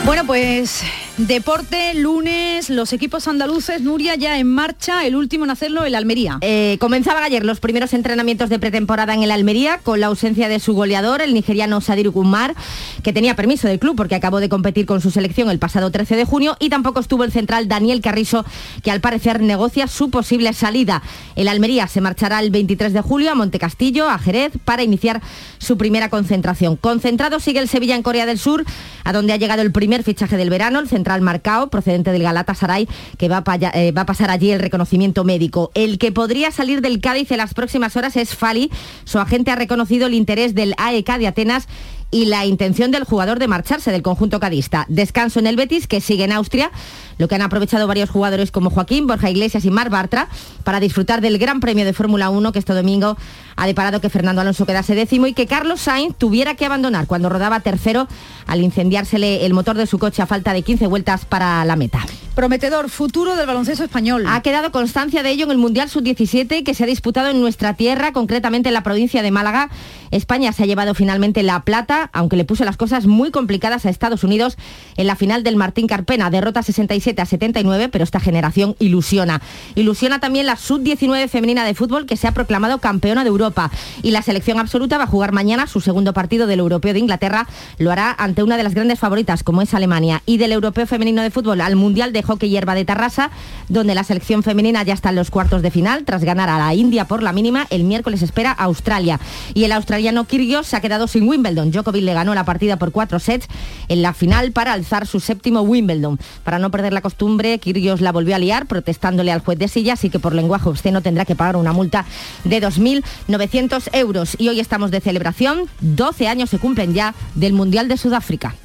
[0.05, 0.81] Bueno, pues
[1.27, 6.37] Deporte, lunes, los equipos andaluces, Nuria ya en marcha, el último en hacerlo, el Almería.
[6.39, 10.61] Eh, comenzaban ayer los primeros entrenamientos de pretemporada en el Almería con la ausencia de
[10.61, 12.55] su goleador, el nigeriano Sadir Kumar,
[13.03, 16.15] que tenía permiso del club porque acabó de competir con su selección el pasado 13
[16.15, 18.45] de junio y tampoco estuvo el central Daniel Carrizo,
[18.81, 21.03] que al parecer negocia su posible salida.
[21.35, 25.21] El Almería se marchará el 23 de julio a Montecastillo, a Jerez, para iniciar
[25.57, 26.77] su primera concentración.
[26.77, 28.63] Concentrado sigue el Sevilla en Corea del Sur,
[29.03, 32.23] a donde ha llegado el primer fichaje del verano, el central al Marcao, procedente del
[32.23, 35.71] Galatasaray, que va a, eh, va a pasar allí el reconocimiento médico.
[35.73, 38.71] El que podría salir del Cádiz en las próximas horas es Fali.
[39.03, 41.67] Su agente ha reconocido el interés del AEK de Atenas
[42.11, 44.85] y la intención del jugador de marcharse del conjunto cadista.
[44.89, 46.71] Descanso en el Betis, que sigue en Austria,
[47.17, 50.27] lo que han aprovechado varios jugadores como Joaquín, Borja Iglesias y Mar Bartra
[50.63, 53.17] para disfrutar del Gran Premio de Fórmula 1 que este domingo
[53.55, 57.29] ha deparado que Fernando Alonso quedase décimo y que Carlos Sainz tuviera que abandonar cuando
[57.29, 58.07] rodaba tercero
[58.47, 62.05] al incendiársele el motor de su coche a falta de 15 vueltas para la meta.
[62.35, 64.23] Prometedor futuro del baloncesto español.
[64.27, 67.73] Ha quedado constancia de ello en el Mundial Sub-17 que se ha disputado en nuestra
[67.73, 69.69] tierra, concretamente en la provincia de Málaga.
[70.11, 73.89] España se ha llevado finalmente la plata, aunque le puso las cosas muy complicadas a
[73.89, 74.57] Estados Unidos
[74.95, 76.29] en la final del Martín Carpena.
[76.29, 79.41] Derrota 67 a 79, pero esta generación ilusiona.
[79.75, 83.69] Ilusiona también la Sub-19 femenina de fútbol que se ha proclamado campeona de Europa.
[84.01, 87.47] Y la selección absoluta va a jugar mañana su segundo partido del Europeo de Inglaterra.
[87.77, 90.23] Lo hará ante una de las grandes favoritas, como es Alemania.
[90.25, 93.31] Y del Europeo femenino de fútbol al Mundial de Hockey Hierba de Tarrasa,
[93.67, 96.73] donde la selección femenina ya está en los cuartos de final, tras ganar a la
[96.73, 97.67] India por la mínima.
[97.69, 99.19] El miércoles espera a Australia.
[99.53, 101.71] Y el australiano Kyrgios se ha quedado sin Wimbledon.
[101.71, 103.47] Djokovic le ganó la partida por cuatro sets
[103.87, 106.19] en la final para alzar su séptimo Wimbledon.
[106.43, 109.93] Para no perder la costumbre, Kyrgios la volvió a liar protestándole al juez de silla,
[109.93, 112.05] así que por lenguaje obsceno tendrá que pagar una multa
[112.43, 114.35] de 2.900 euros.
[114.39, 118.55] Y hoy estamos de celebración, 12 años se cumplen ya del Mundial de Sudáfrica.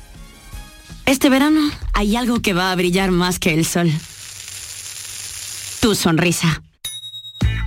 [1.06, 1.60] Este verano
[1.92, 3.90] hay algo que va a brillar más que el sol.
[5.80, 6.62] Tu sonrisa.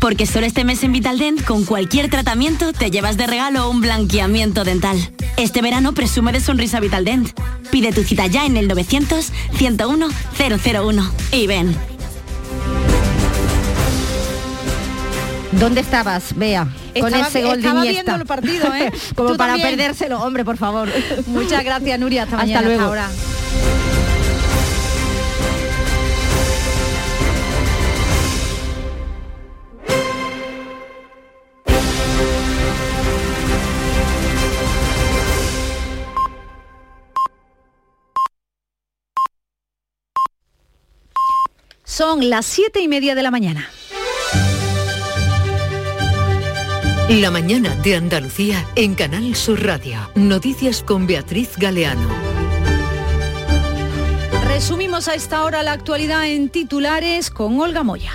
[0.01, 4.63] Porque solo este mes en Vitaldent, con cualquier tratamiento, te llevas de regalo un blanqueamiento
[4.63, 4.97] dental.
[5.37, 7.29] Este verano presume de sonrisa Vitaldent.
[7.71, 11.75] Pide tu cita ya en el 900 101 001 y ven.
[15.51, 16.67] ¿Dónde estabas, Bea?
[16.99, 18.91] Con Estaba- ese gol de estaba viendo el partido, ¿eh?
[19.15, 19.77] Como para también.
[19.77, 20.89] perdérselo, hombre, por favor.
[21.27, 22.23] Muchas gracias, Nuria.
[22.23, 22.67] Hasta, Hasta mañana.
[22.67, 22.83] luego.
[22.83, 23.09] ahora.
[41.83, 43.69] Son las siete y media de la mañana.
[47.09, 49.97] La mañana de Andalucía en Canal Sur Radio.
[50.15, 52.05] Noticias con Beatriz Galeano.
[54.45, 58.11] Resumimos a esta hora la actualidad en titulares con Olga Moya.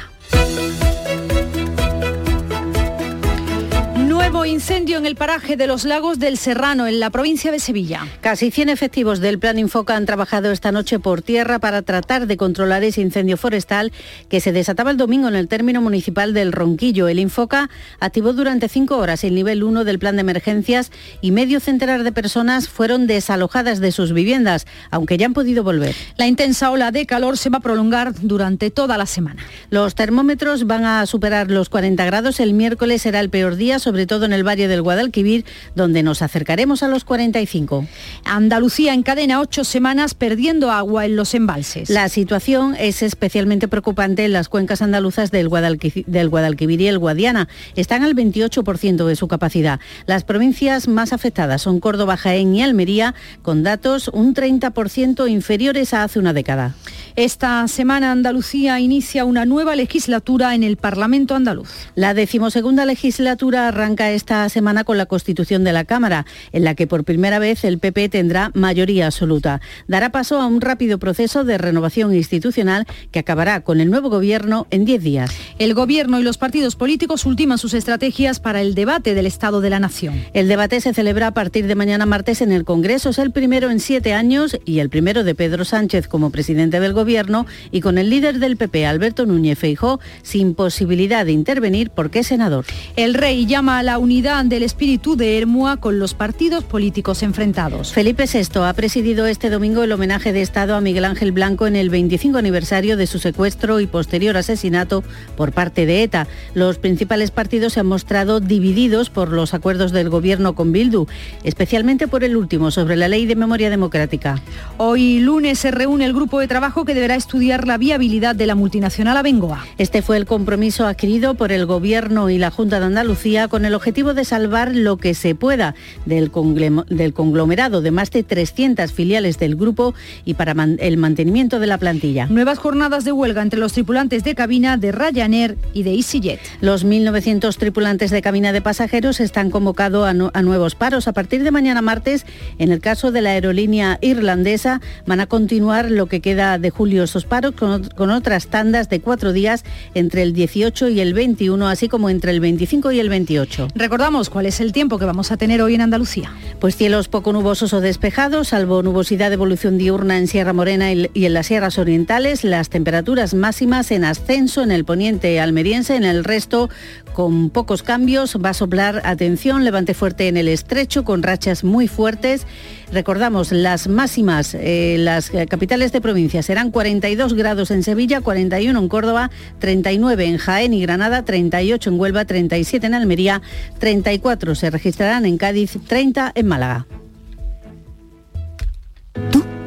[4.33, 8.07] Nuevo incendio en el paraje de los lagos del Serrano, en la provincia de Sevilla.
[8.23, 12.38] Casi 100 efectivos del Plan Infoca han trabajado esta noche por tierra para tratar de
[12.38, 13.92] controlar ese incendio forestal
[14.31, 17.09] que se desataba el domingo en el término municipal del Ronquillo.
[17.09, 17.68] El Infoca
[18.01, 22.12] activó durante cinco horas el nivel 1 del plan de emergencias y medio centenar de
[22.12, 25.95] personas fueron desalojadas de sus viviendas, aunque ya han podido volver.
[26.16, 29.42] La intensa ola de calor se va a prolongar durante toda la semana.
[29.68, 32.40] Los termómetros van a superar los 40 grados.
[32.40, 36.23] El miércoles será el peor día, sobre todo en el valle del Guadalquivir, donde nos
[36.23, 37.87] acercaremos a los 45.
[38.25, 41.91] Andalucía encadena ocho semanas perdiendo agua en los embalses.
[41.91, 46.99] La situación es especialmente preocupante en las cuencas andaluzas del, Guadalqui- del Guadalquivir y el
[46.99, 47.49] Guadiana.
[47.77, 49.81] Están al 28% de su capacidad.
[50.07, 56.05] Las provincias más afectadas son Córdoba, Jaén y Almería, con datos un 30% inferiores a
[56.05, 56.75] hace una década.
[57.17, 61.69] Esta semana Andalucía inicia una nueva legislatura en el Parlamento andaluz.
[61.95, 66.87] La decimosegunda legislatura arranca esta semana con la constitución de la Cámara, en la que
[66.87, 69.61] por primera vez el PP tendrá mayoría absoluta.
[69.88, 74.66] Dará paso a un rápido proceso de renovación institucional que acabará con el nuevo gobierno
[74.70, 75.31] en 10 días.
[75.59, 79.70] El gobierno y los partidos políticos ultiman sus estrategias para el debate del Estado de
[79.70, 80.14] la Nación.
[80.33, 83.11] El debate se celebra a partir de mañana martes en el Congreso.
[83.11, 86.92] Es el primero en siete años y el primero de Pedro Sánchez como presidente del
[86.92, 92.20] Gobierno y con el líder del PP, Alberto Núñez Feijó, sin posibilidad de intervenir porque
[92.20, 92.64] es senador.
[92.96, 97.93] El rey llama a la unidad del espíritu de Hermua con los partidos políticos enfrentados.
[97.93, 101.77] Felipe VI ha presidido este domingo el homenaje de Estado a Miguel Ángel Blanco en
[101.77, 105.05] el 25 aniversario de su secuestro y posterior asesinato
[105.37, 106.27] por parte de ETA.
[106.53, 111.07] Los principales partidos se han mostrado divididos por los acuerdos del gobierno con Bildu,
[111.45, 114.43] especialmente por el último sobre la ley de memoria democrática.
[114.79, 118.57] Hoy lunes se reúne el grupo de trabajo que deberá estudiar la viabilidad de la
[118.57, 119.65] multinacional Abengoa.
[119.79, 123.77] Este fue el compromiso adquirido por el Gobierno y la Junta de Andalucía con el
[123.83, 125.75] objetivo de salvar lo que se pueda
[126.07, 129.92] del, conglomerado de más de 300 filiales del grupo
[130.25, 132.27] y para el mantenimiento de la plantilla.
[132.27, 136.38] Nuevas jornadas de huelga entre los tripulantes de cabina de Ryanair y de EasyJet.
[136.61, 141.09] Los 1.900 tripulantes de cabina de pasajeros están convocados a, nu- a nuevos paros.
[141.09, 142.25] A partir de mañana martes,
[142.61, 147.03] en el caso de la aerolínea irlandesa, van a continuar lo que queda de julio
[147.03, 149.64] esos paros con otras tandas de cuatro días
[149.95, 153.68] entre el 18 y el 21, así como entre el 25 y el 28.
[153.75, 156.31] Recordamos cuál es el tiempo que vamos a tener hoy en Andalucía.
[156.61, 161.11] Pues cielos poco nubosos o despejados, salvo nubosidad de evolución diurna en Sierra Morena y
[161.15, 166.05] y en las sierras orientales, las temperaturas máximas en ascenso en el poniente almeriense, en
[166.05, 166.69] el resto
[167.12, 171.88] con pocos cambios, va a soplar, atención, levante fuerte en el estrecho con rachas muy
[171.88, 172.46] fuertes.
[172.92, 178.88] Recordamos, las máximas, eh, las capitales de provincia serán 42 grados en Sevilla, 41 en
[178.88, 183.42] Córdoba, 39 en Jaén y Granada, 38 en Huelva, 37 en Almería,
[183.79, 186.87] 34 se registrarán en Cádiz, 30 en Málaga.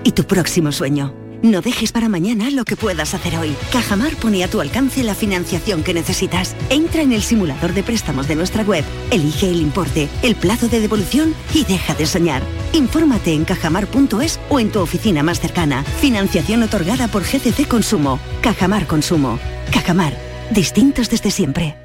[0.05, 1.24] y tu próximo sueño.
[1.45, 3.55] No dejes para mañana lo que puedas hacer hoy.
[3.71, 6.55] Cajamar pone a tu alcance la financiación que necesitas.
[6.71, 10.79] Entra en el simulador de préstamos de nuestra web, elige el importe, el plazo de
[10.79, 12.41] devolución y deja de soñar.
[12.73, 15.83] Infórmate en cajamar.es o en tu oficina más cercana.
[15.83, 18.19] Financiación otorgada por GCC Consumo.
[18.41, 19.37] Cajamar Consumo.
[19.71, 20.17] Cajamar.
[20.49, 21.84] Distintos desde siempre.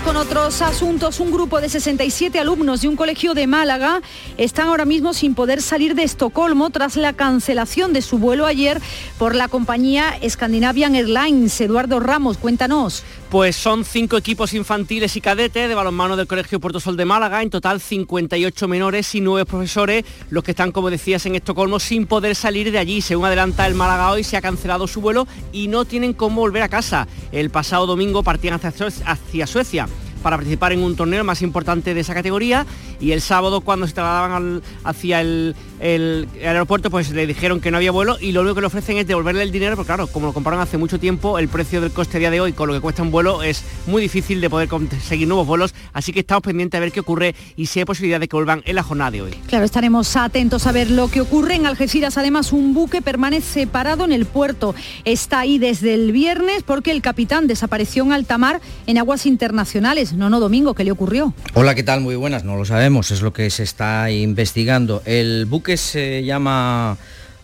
[0.00, 1.20] Con otros asuntos.
[1.20, 4.00] Un grupo de 67 alumnos de un colegio de Málaga
[4.38, 8.80] están ahora mismo sin poder salir de Estocolmo tras la cancelación de su vuelo ayer
[9.18, 11.60] por la compañía Scandinavian Airlines.
[11.60, 13.04] Eduardo Ramos, cuéntanos.
[13.32, 17.40] Pues son cinco equipos infantiles y cadetes de balonmano del Colegio Puerto Sol de Málaga,
[17.40, 22.04] en total 58 menores y nueve profesores, los que están, como decías, en Estocolmo sin
[22.04, 23.00] poder salir de allí.
[23.00, 26.62] Según adelanta el Málaga hoy, se ha cancelado su vuelo y no tienen cómo volver
[26.62, 27.08] a casa.
[27.32, 29.88] El pasado domingo partían hacia, Suecia
[30.22, 32.66] para participar en un torneo más importante de esa categoría
[33.00, 37.90] y el sábado cuando se trasladaban hacia el, aeropuerto pues le dijeron que no había
[37.90, 40.32] vuelo y lo único que le ofrecen es devolverle el dinero porque claro, como lo
[40.32, 42.80] compraron hace mucho tiempo, el precio del coste a día de hoy con lo que
[42.80, 46.78] cuesta un vuelo es muy difícil de poder conseguir nuevos vuelos, así que estamos pendientes
[46.78, 49.22] a ver qué ocurre y si hay posibilidad de que vuelvan en la jornada de
[49.22, 49.32] hoy.
[49.48, 51.56] Claro, estaremos atentos a ver lo que ocurre.
[51.56, 54.74] En Algeciras además un buque permanece parado en el puerto.
[55.04, 60.12] Está ahí desde el viernes porque el capitán desapareció en alta mar en aguas internacionales.
[60.12, 61.34] No, no, Domingo, ¿qué le ocurrió?
[61.54, 62.00] Hola, ¿qué tal?
[62.00, 65.02] Muy buenas, no lo sabemos, es lo que se está investigando.
[65.04, 66.96] El buque se llama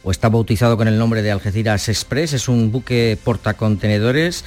[0.02, 2.32] o está bautizado con el nombre de Algeciras Express.
[2.32, 4.44] Es un buque portacontenedores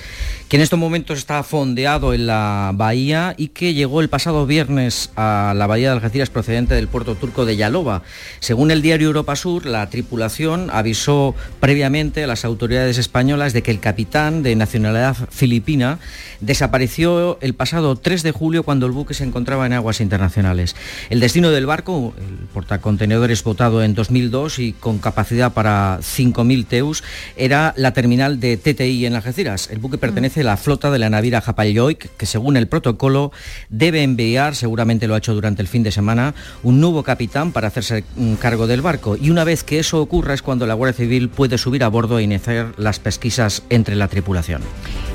[0.52, 5.10] que en estos momentos está fondeado en la bahía y que llegó el pasado viernes
[5.16, 8.04] a la bahía de Algeciras procedente del puerto turco de Yalova.
[8.42, 13.72] Según el diario Europa Sur, la tripulación avisó previamente a las autoridades españolas de que
[13.72, 16.00] el capitán de nacionalidad filipina
[16.42, 20.76] desapareció el pasado 3 de julio cuando el buque se encontraba en aguas internacionales.
[21.10, 27.06] El destino del barco, el portacontenedores votado en 2002 y con capacidad para 5.000 teus,
[27.38, 29.70] era la terminal de TTI en Algeciras.
[29.72, 33.32] El buque pertenece la flota de la naviera Japalloic, que según el protocolo
[33.70, 36.34] debe enviar, seguramente lo ha hecho durante el fin de semana,
[36.64, 38.04] un nuevo capitán para hacerse
[38.40, 39.16] cargo del barco.
[39.16, 42.20] Y una vez que eso ocurra es cuando la Guardia Civil puede subir a bordo
[42.20, 44.62] e iniciar las pesquisas entre la tripulación.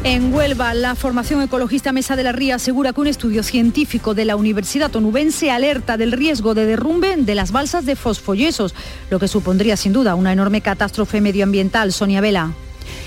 [0.04, 4.24] En Huelva, la formación ecologista Mesa de la Ría asegura que un estudio científico de
[4.24, 8.74] la Universidad Onubense alerta del riesgo de derrumbe de las balsas de fosfoyesos,
[9.10, 11.92] lo que supondría sin duda una enorme catástrofe medioambiental.
[11.92, 12.52] Sonia Vela.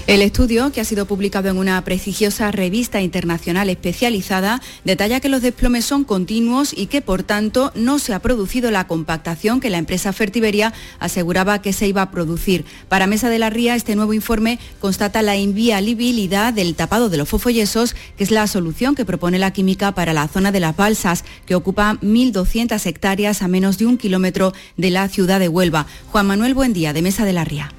[0.08, 5.42] El estudio, que ha sido publicado en una prestigiosa revista internacional especializada, detalla que los
[5.42, 9.78] desplomes son continuos y que, por tanto, no se ha producido la compactación que la
[9.78, 12.66] empresa Fertiberia aseguraba que se iba a producir.
[12.88, 17.30] Para Mesa de la Ría, este nuevo informe constata la inviabilidad del tapado de los
[17.30, 21.24] fofollesos, que es la solución que propone la química para la zona de las balsas,
[21.46, 25.86] que ocupa 1.200 hectáreas a menos de un kilómetro de la ciudad de Huelva.
[26.12, 27.72] Juan Manuel Buendía, de Mesa de la Ría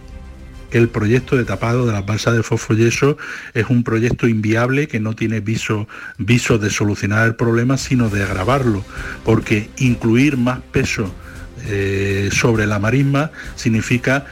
[0.73, 3.17] el proyecto de tapado de las balsas de fosfoyeso
[3.55, 8.23] es un proyecto inviable que no tiene viso, viso de solucionar el problema, sino de
[8.23, 8.85] agravarlo,
[9.25, 11.13] porque incluir más peso
[11.67, 14.25] eh, sobre la marisma significa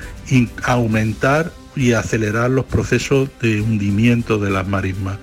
[0.63, 5.19] aumentar y acelerar los procesos de hundimiento de las marismas.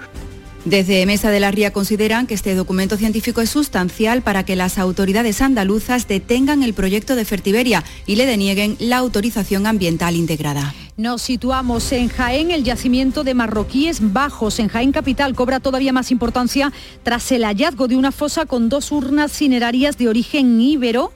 [0.66, 4.80] Desde Mesa de la Ría consideran que este documento científico es sustancial para que las
[4.80, 10.74] autoridades andaluzas detengan el proyecto de Fertiberia y le denieguen la autorización ambiental integrada.
[10.98, 16.10] Nos situamos en Jaén, el yacimiento de marroquíes bajos en Jaén Capital cobra todavía más
[16.10, 16.72] importancia
[17.04, 21.12] tras el hallazgo de una fosa con dos urnas cinerarias de origen íbero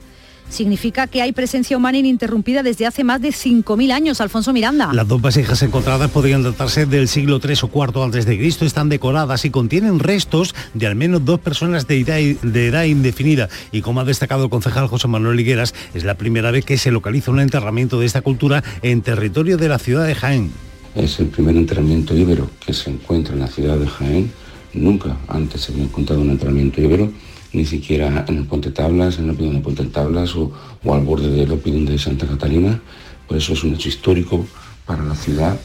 [0.50, 4.20] significa que hay presencia humana ininterrumpida desde hace más de 5.000 años.
[4.20, 4.92] Alfonso Miranda.
[4.92, 8.64] Las dos vasijas encontradas podrían datarse del siglo III o IV antes de Cristo.
[8.64, 13.48] Están decoradas y contienen restos de al menos dos personas de edad, indefinida.
[13.72, 16.90] Y como ha destacado el concejal José Manuel Higueras, es la primera vez que se
[16.90, 20.50] localiza un enterramiento de esta cultura en territorio de la ciudad de Jaén.
[20.94, 24.32] Es el primer enterramiento íbero que se encuentra en la ciudad de Jaén.
[24.74, 27.12] Nunca antes se había encontrado un enterramiento íbero
[27.52, 30.52] ni siquiera en el Puente Tablas, en el Opidón de Puente Tablas o,
[30.92, 32.80] al borde del Opidón de Santa Catalina.
[33.26, 34.46] Por eso es un hecho histórico
[34.86, 35.58] para la ciudad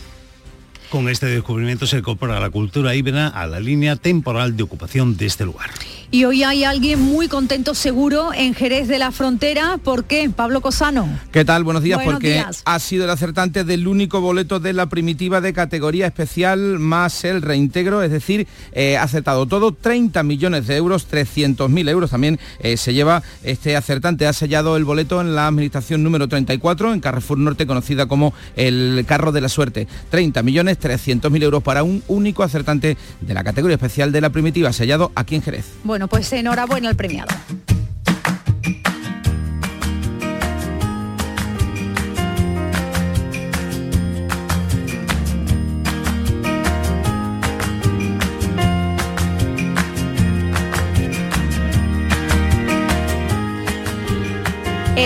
[0.90, 5.26] con este descubrimiento se incorpora la cultura íbera a la línea temporal de ocupación de
[5.26, 5.70] este lugar.
[6.12, 9.80] Y hoy hay alguien muy contento seguro en Jerez de la Frontera.
[9.84, 10.30] ¿Por qué?
[10.30, 11.10] Pablo Cosano.
[11.32, 11.64] ¿Qué tal?
[11.64, 16.06] Buenos días, porque ha sido el acertante del único boleto de la primitiva de categoría
[16.06, 22.12] especial más el reintegro, es decir, eh, acertado todo, 30 millones de euros, 300.000 euros
[22.12, 24.28] también eh, se lleva este acertante.
[24.28, 29.04] Ha sellado el boleto en la administración número 34, en Carrefour Norte, conocida como el
[29.08, 29.88] carro de la suerte.
[30.12, 34.30] 30 millones millones 300.000 euros para un único acertante de la categoría especial de la
[34.30, 35.66] primitiva, sellado aquí en Jerez.
[35.84, 37.30] Bueno, pues enhorabuena al premiado.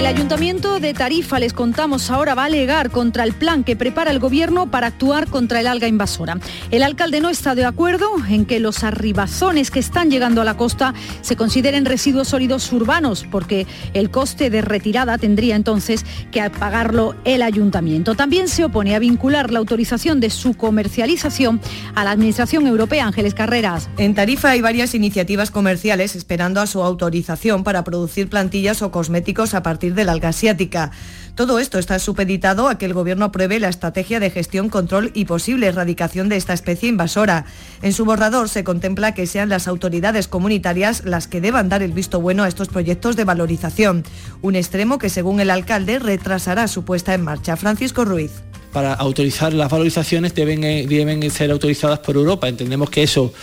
[0.10, 4.18] Ayuntamiento de Tarifa, les contamos ahora, va a alegar contra el plan que prepara el
[4.18, 6.39] Gobierno para actuar contra el alga invasora.
[6.72, 10.57] El alcalde no está de acuerdo en que los arribazones que están llegando a la
[10.57, 17.14] costa se consideren residuos sólidos urbanos, porque el coste de retirada tendría entonces que pagarlo
[17.24, 18.16] el Ayuntamiento.
[18.16, 21.62] También se opone a vincular la autorización de su comercialización
[21.93, 23.05] a la Administración Europea.
[23.05, 23.88] Ángeles Carreras.
[23.99, 29.53] En Tarifa hay varias iniciativas comerciales esperando a su autorización para producir plantillas o cosméticos
[29.53, 30.91] a partir de la alga asiática.
[31.39, 35.24] Todo esto está supeditado a que el Gobierno apruebe la estrategia de gestión, control y
[35.24, 37.45] posible erradicación de esta especie invasora.
[37.82, 41.93] En su borrador se contempla que sean las autoridades comunitarias las que deban dar el
[41.93, 44.04] visto bueno a estos proyectos de valorización,
[44.41, 47.56] un extremo que según el alcalde retrasará su puesta en marcha.
[47.56, 48.32] Francisco Ruiz
[48.72, 52.48] para autorizar las valorizaciones deben, eh, deben ser autorizadas por Europa.
[52.48, 53.34] Entendemos que eso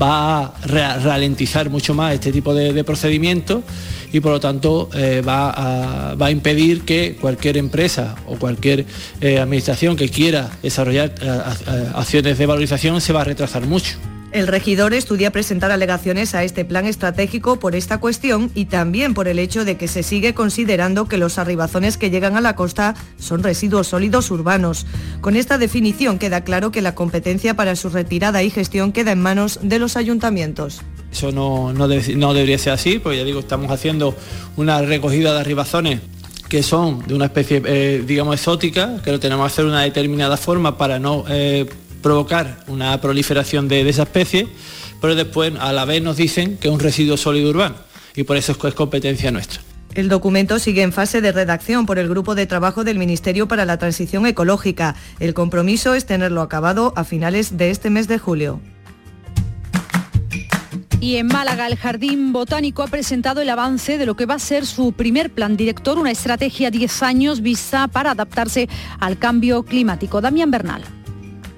[0.00, 3.62] va a ralentizar mucho más este tipo de, procedimientos
[4.12, 8.84] y por lo tanto eh, va, a, impedir que cualquier empresa o cualquier
[9.20, 11.14] eh, administración que quiera desarrollar
[11.94, 14.13] acciones de valorización se va a retrasar mucho.
[14.34, 19.28] El regidor estudia presentar alegaciones a este plan estratégico por esta cuestión y también por
[19.28, 22.96] el hecho de que se sigue considerando que los arribazones que llegan a la costa
[23.16, 24.86] son residuos sólidos urbanos.
[25.20, 29.22] Con esta definición queda claro que la competencia para su retirada y gestión queda en
[29.22, 30.82] manos de los ayuntamientos.
[31.12, 34.16] Eso no, debería ser así, porque ya digo, estamos haciendo
[34.56, 36.00] una recogida de arribazones
[36.48, 39.82] que son de una especie, eh, digamos, exótica, que lo tenemos que hacer de una
[39.82, 41.66] determinada forma para no eh,
[42.04, 44.46] provocar una proliferación de, esa especie,
[45.00, 47.76] pero después a la vez nos dicen que es un residuo sólido urbano
[48.14, 49.62] y por eso es, competencia nuestra.
[49.94, 53.64] El documento sigue en fase de redacción por el Grupo de Trabajo del Ministerio para
[53.64, 54.96] la Transición Ecológica.
[55.18, 58.60] El compromiso es tenerlo acabado a finales de este mes de julio.
[61.00, 64.38] Y en Málaga, el Jardín Botánico ha presentado el avance de lo que va a
[64.38, 68.68] ser su primer plan director, una estrategia 10 años vista para adaptarse
[69.00, 70.20] al cambio climático.
[70.20, 70.82] Damián Bernal.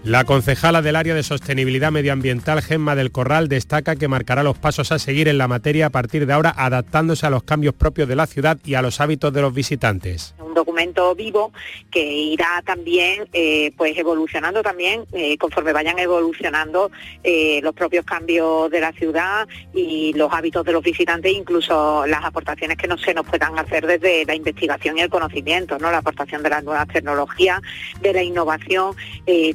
[0.06, 4.92] La concejala del área de sostenibilidad medioambiental, Gemma del Corral, destaca que marcará los pasos
[4.92, 8.14] a seguir en la materia a partir de ahora, adaptándose a los cambios propios de
[8.14, 11.52] la ciudad y a los hábitos de los visitantes documento vivo
[11.90, 16.90] que irá también eh, pues evolucionando también eh, conforme vayan evolucionando
[17.22, 22.24] eh, los propios cambios de la ciudad y los hábitos de los visitantes, incluso las
[22.24, 25.90] aportaciones que no se nos puedan hacer desde la investigación y el conocimiento, ¿no?
[25.90, 27.60] La aportación de las nuevas tecnologías,
[28.00, 28.96] de la innovación,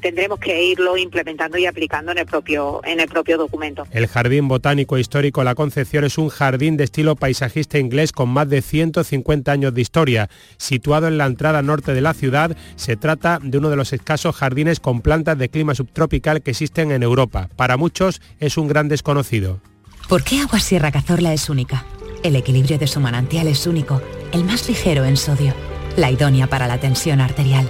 [0.02, 3.88] tendremos que irlo implementando y aplicando en el propio en el propio documento.
[3.92, 8.50] El Jardín Botánico Histórico La Concepción es un jardín de estilo paisajista inglés con más
[8.50, 13.40] de 150 años de historia, situado en la entrada norte de la ciudad, se trata
[13.42, 17.50] de uno de los escasos jardines con plantas de clima subtropical que existen en Europa.
[17.56, 19.60] Para muchos es un gran desconocido.
[20.10, 21.86] ¿Por qué Agua Sierra Cazorla es única?
[22.24, 25.54] El equilibrio de su manantial es único, el más ligero en sodio,
[25.98, 27.70] la idónea para la tensión arterial,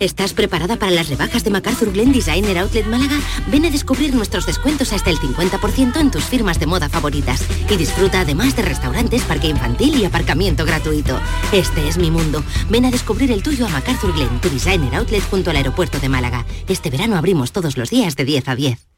[0.00, 3.18] ¿Estás preparada para las rebajas de MacArthur Glen Designer Outlet Málaga?
[3.48, 7.46] Ven a descubrir nuestros descuentos hasta el 50% en tus firmas de moda favoritas.
[7.70, 11.18] Y disfruta además de restaurantes, parque infantil y aparcamiento gratuito.
[11.52, 12.44] Este es mi mundo.
[12.68, 16.08] Ven a descubrir el tuyo a MacArthur Glen, tu designer outlet junto al aeropuerto de
[16.08, 16.44] Málaga.
[16.68, 18.91] Este verano abrimos todos los días de 10 a 10.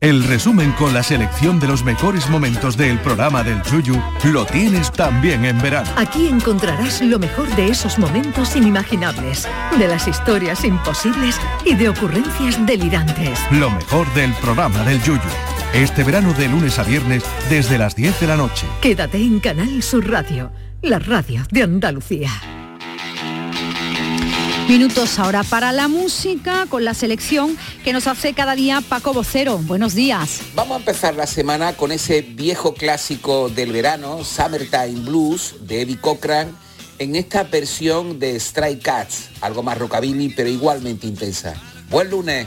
[0.00, 4.92] El resumen con la selección de los mejores momentos del programa del Yuyu lo tienes
[4.92, 5.90] también en verano.
[5.96, 12.64] Aquí encontrarás lo mejor de esos momentos inimaginables, de las historias imposibles y de ocurrencias
[12.64, 13.40] delirantes.
[13.50, 15.18] Lo mejor del programa del Yuyu.
[15.74, 18.68] Este verano de lunes a viernes desde las 10 de la noche.
[18.80, 22.30] Quédate en Canal Sur Radio, la radio de Andalucía.
[24.68, 29.56] Minutos ahora para la música con la selección que nos hace cada día Paco Vocero.
[29.56, 30.42] Buenos días.
[30.54, 35.98] Vamos a empezar la semana con ese viejo clásico del verano, Summertime Blues, de Eddie
[35.98, 36.54] Cochran,
[36.98, 41.54] en esta versión de Stray Cats, algo más rockabilly pero igualmente intensa.
[41.88, 42.46] Buen lunes.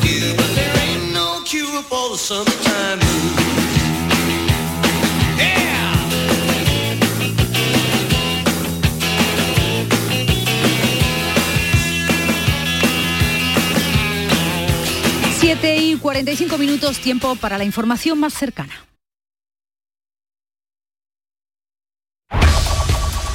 [15.39, 18.87] 7 y 45 minutos, tiempo para la información más cercana.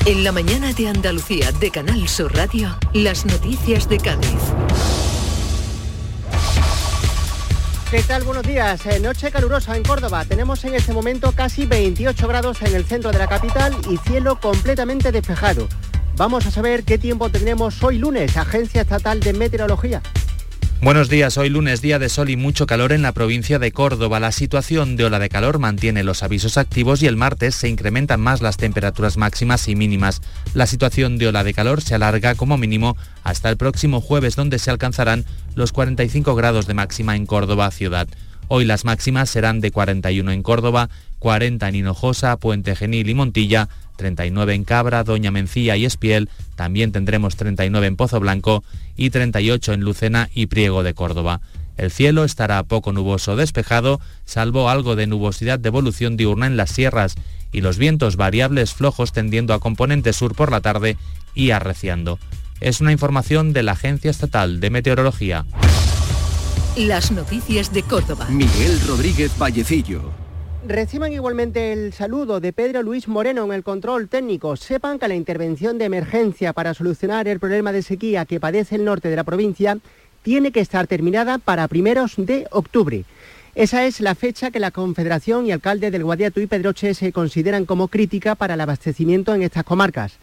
[0.07, 4.96] En la mañana de Andalucía de Canal Sur Radio, las noticias de Cádiz.
[7.91, 8.25] ¿Qué tal?
[8.25, 8.85] Buenos días.
[8.87, 10.25] Eh, noche calurosa en Córdoba.
[10.25, 14.41] Tenemos en este momento casi 28 grados en el centro de la capital y cielo
[14.41, 15.69] completamente despejado.
[16.17, 20.03] Vamos a saber qué tiempo tendremos hoy lunes, Agencia Estatal de Meteorología.
[20.83, 24.21] Buenos días, hoy lunes día de sol y mucho calor en la provincia de Córdoba.
[24.21, 28.21] La situación de ola de calor mantiene los avisos activos y el martes se incrementan
[28.21, 30.21] más las temperaturas máximas y mínimas.
[30.53, 34.59] La situación de ola de calor se alarga como mínimo hasta el próximo jueves donde
[34.59, 35.25] se alcanzarán
[35.55, 38.07] los 45 grados de máxima en Córdoba ciudad.
[38.49, 43.69] Hoy las máximas serán de 41 en Córdoba, 40 en Hinojosa, Puente Genil y Montilla,
[43.97, 48.63] 39 en Cabra, Doña Mencía y Espiel, también tendremos 39 en Pozo Blanco
[48.97, 51.41] y 38 en Lucena y Priego de Córdoba.
[51.77, 56.71] El cielo estará poco nuboso despejado, salvo algo de nubosidad de evolución diurna en las
[56.71, 57.17] sierras
[57.53, 60.97] y los vientos variables flojos tendiendo a componente sur por la tarde
[61.35, 62.19] y arreciando.
[62.61, 65.45] Es una información de la Agencia Estatal de Meteorología.
[66.77, 68.27] Las noticias de Córdoba.
[68.29, 70.26] Miguel Rodríguez Vallecillo.
[70.69, 74.57] Reciban igualmente el saludo de Pedro Luis Moreno en el control técnico.
[74.57, 78.85] Sepan que la intervención de emergencia para solucionar el problema de sequía que padece el
[78.85, 79.79] norte de la provincia
[80.23, 83.05] tiene que estar terminada para primeros de octubre.
[83.55, 87.65] Esa es la fecha que la Confederación y alcalde del Guadiato y Pedroche se consideran
[87.65, 90.15] como crítica para el abastecimiento en estas comarcas.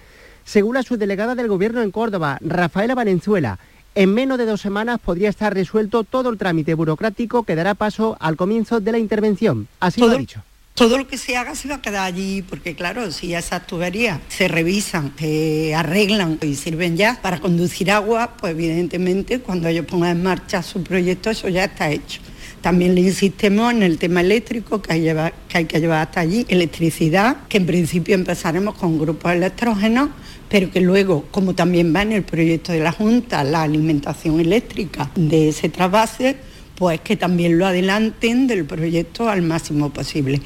[0.44, 3.60] Según la subdelegada del Gobierno en Córdoba, Rafaela Valenzuela,
[3.96, 8.18] en menos de dos semanas podría estar resuelto todo el trámite burocrático que dará paso
[8.20, 9.68] al comienzo de la intervención.
[9.80, 10.44] Así lo ha dicho.
[10.74, 14.20] Todo lo que se haga se va a quedar allí, porque claro, si esas tuberías
[14.28, 20.18] se revisan, se arreglan y sirven ya para conducir agua, pues evidentemente cuando ellos pongan
[20.18, 22.22] en marcha su proyecto eso ya está hecho.
[22.64, 25.04] También le insistimos en el tema eléctrico que hay,
[25.48, 30.10] que hay que llevar hasta allí, electricidad, que en principio empezaremos con grupos electrógenos
[30.54, 35.10] pero que luego, como también va en el proyecto de la Junta, la alimentación eléctrica
[35.16, 36.38] de ese trasvase,
[36.76, 40.44] pues que también lo adelanten del proyecto al máximo posible.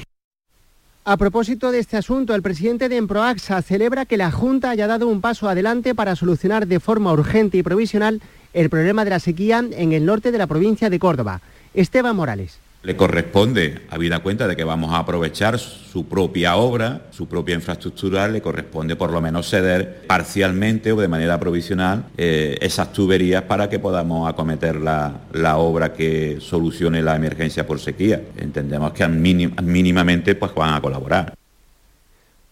[1.04, 5.08] A propósito de este asunto, el presidente de Emproaxa celebra que la Junta haya dado
[5.08, 8.22] un paso adelante para solucionar de forma urgente y provisional
[8.54, 11.42] el problema de la sequía en el norte de la provincia de Córdoba.
[11.80, 17.26] Esteban Morales le corresponde, habida cuenta de que vamos a aprovechar su propia obra, su
[17.26, 22.92] propia infraestructura, le corresponde por lo menos ceder parcialmente o de manera provisional eh, esas
[22.92, 25.20] tuberías para que podamos acometer la,
[25.56, 28.22] obra que solucione la emergencia por sequía.
[28.36, 31.34] Entendemos que mínimamente pues, van a colaborar.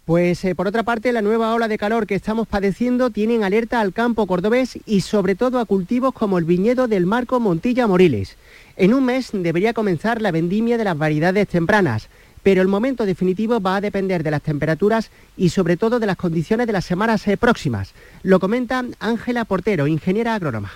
[0.07, 3.43] Pues eh, por otra parte, la nueva ola de calor que estamos padeciendo tiene en
[3.43, 7.89] alerta al campo cordobés y sobre todo a cultivos como el viñedo del Marco Montilla
[7.89, 8.37] Moriles.
[8.77, 12.09] En un mes debería comenzar la vendimia de las variedades tempranas,
[12.43, 16.19] pero el momento definitivo va a depender de las temperaturas y sobre todo de las
[16.19, 17.95] condiciones de las semanas eh, próximas.
[18.23, 20.73] Lo comenta Ángela Portero, ingeniera agrónoma.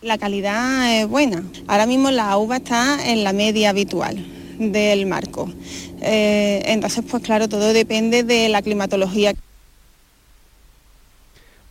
[0.00, 1.42] La calidad es buena.
[1.66, 4.24] Ahora mismo la uva está en la media habitual
[4.58, 5.52] del marco.
[6.00, 9.34] Eh, entonces, pues claro, todo depende de la climatología.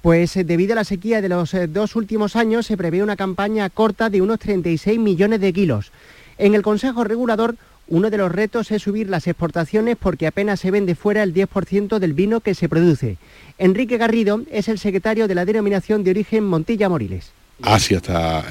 [0.01, 3.17] Pues eh, debido a la sequía de los eh, dos últimos años se prevé una
[3.17, 5.91] campaña corta de unos 36 millones de kilos.
[6.37, 7.55] En el Consejo Regulador
[7.89, 11.97] uno de los retos es subir las exportaciones porque apenas se vende fuera el 10%
[11.97, 13.17] del vino que se produce.
[13.57, 17.31] Enrique Garrido es el secretario de la denominación de origen Montilla Moriles.
[17.61, 18.01] Asia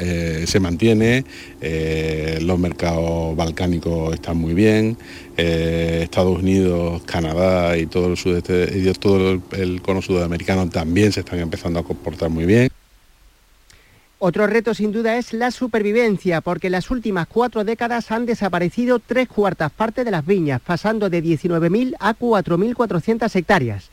[0.01, 1.25] eh, se mantiene,
[1.61, 4.99] eh, los mercados balcánicos están muy bien,
[5.37, 11.85] eh, Estados Unidos, Canadá y todo el el, cono sudamericano también se están empezando a
[11.85, 12.69] comportar muy bien.
[14.21, 18.99] Otro reto sin duda es la supervivencia, porque en las últimas cuatro décadas han desaparecido
[18.99, 23.91] tres cuartas partes de las viñas, pasando de 19.000 a 4.400 hectáreas.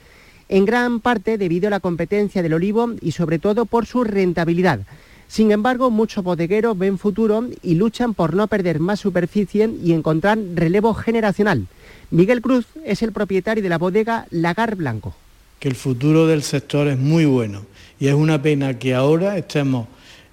[0.47, 4.81] En gran parte debido a la competencia del olivo y sobre todo por su rentabilidad.
[5.27, 10.37] Sin embargo, muchos bodegueros ven futuro y luchan por no perder más superficie y encontrar
[10.53, 11.67] relevo generacional.
[12.11, 15.15] Miguel Cruz es el propietario de la bodega Lagar Blanco.
[15.59, 17.65] Que el futuro del sector es muy bueno
[17.99, 19.87] y es una pena que ahora estemos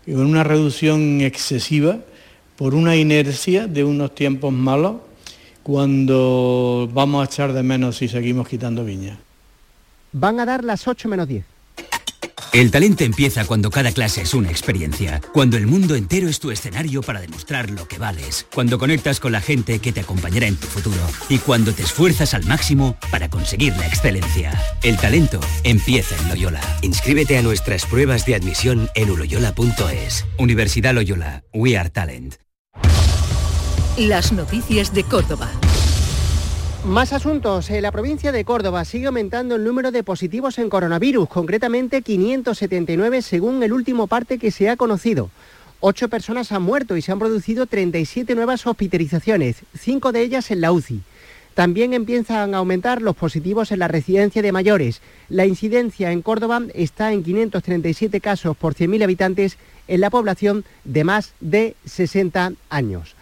[0.04, 2.00] con una reducción excesiva
[2.56, 4.96] por una inercia de unos tiempos malos
[5.62, 9.16] cuando vamos a echar de menos si seguimos quitando viñas.
[10.12, 11.44] Van a dar las 8 menos 10.
[12.52, 16.50] El talento empieza cuando cada clase es una experiencia, cuando el mundo entero es tu
[16.50, 20.56] escenario para demostrar lo que vales, cuando conectas con la gente que te acompañará en
[20.56, 21.00] tu futuro
[21.30, 24.52] y cuando te esfuerzas al máximo para conseguir la excelencia.
[24.82, 26.60] El talento empieza en Loyola.
[26.82, 30.26] Inscríbete a nuestras pruebas de admisión en uloyola.es.
[30.38, 32.34] Universidad Loyola, We Are Talent.
[33.96, 35.50] Las noticias de Córdoba.
[36.86, 37.70] Más asuntos.
[37.70, 43.22] En la provincia de Córdoba sigue aumentando el número de positivos en coronavirus, concretamente 579
[43.22, 45.30] según el último parte que se ha conocido.
[45.78, 50.60] Ocho personas han muerto y se han producido 37 nuevas hospitalizaciones, cinco de ellas en
[50.60, 51.02] la UCI.
[51.54, 55.02] También empiezan a aumentar los positivos en la residencia de mayores.
[55.28, 59.56] La incidencia en Córdoba está en 537 casos por 100.000 habitantes
[59.86, 63.14] en la población de más de 60 años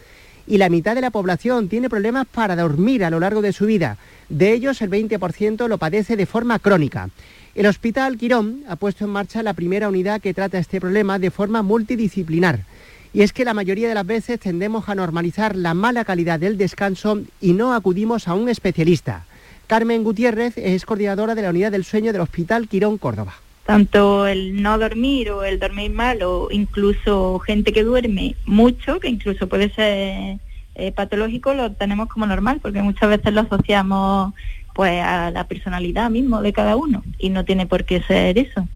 [0.51, 3.67] y la mitad de la población tiene problemas para dormir a lo largo de su
[3.67, 3.99] vida.
[4.29, 7.09] De ellos, el 20% lo padece de forma crónica.
[7.55, 11.31] El Hospital Quirón ha puesto en marcha la primera unidad que trata este problema de
[11.31, 12.65] forma multidisciplinar.
[13.13, 16.59] Y es que la mayoría de las veces tendemos a normalizar la mala calidad del
[16.59, 19.27] descanso y no acudimos a un especialista.
[19.69, 23.35] Carmen Gutiérrez es coordinadora de la unidad del sueño del Hospital Quirón Córdoba
[23.71, 29.07] tanto el no dormir o el dormir mal o incluso gente que duerme mucho, que
[29.07, 30.41] incluso puede ser
[30.75, 34.35] eh, patológico, lo tenemos como normal, porque muchas veces lo asociamos
[34.75, 38.67] pues a la personalidad mismo de cada uno y no tiene por qué ser eso.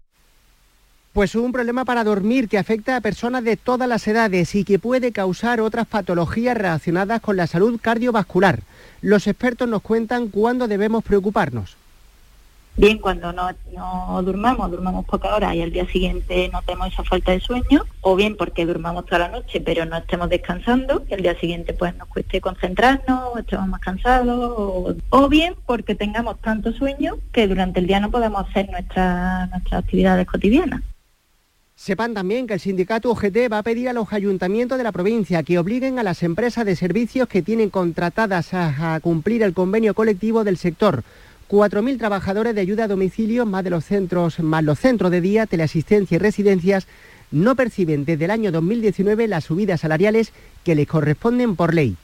[1.11, 4.79] Pues un problema para dormir que afecta a personas de todas las edades y que
[4.79, 8.61] puede causar otras patologías relacionadas con la salud cardiovascular.
[9.01, 11.75] Los expertos nos cuentan cuándo debemos preocuparnos
[12.77, 17.31] bien cuando no, no durmamos, durmamos pocas horas y al día siguiente notemos esa falta
[17.31, 21.21] de sueño, o bien porque durmamos toda la noche pero no estemos descansando y al
[21.21, 26.71] día siguiente pues nos cueste concentrarnos, o estemos más cansados, o, bien porque tengamos tanto
[26.71, 30.81] sueño que durante el día no podemos hacer nuestras nuestras actividades cotidianas.
[31.77, 35.43] Sepan también que el sindicato UGT va a pedir a los ayuntamientos de la provincia
[35.43, 40.45] que obliguen a las empresas de servicios que tienen contratadas a cumplir el convenio colectivo
[40.45, 41.03] del sector
[41.49, 45.45] 4.000 trabajadores de ayuda a domicilio, más de los centros, más los centros de día,
[45.45, 46.87] teleasistencia y residencias,
[47.31, 50.31] no perciben desde el año 2019 las subidas salariales
[50.63, 51.97] que les corresponden por ley.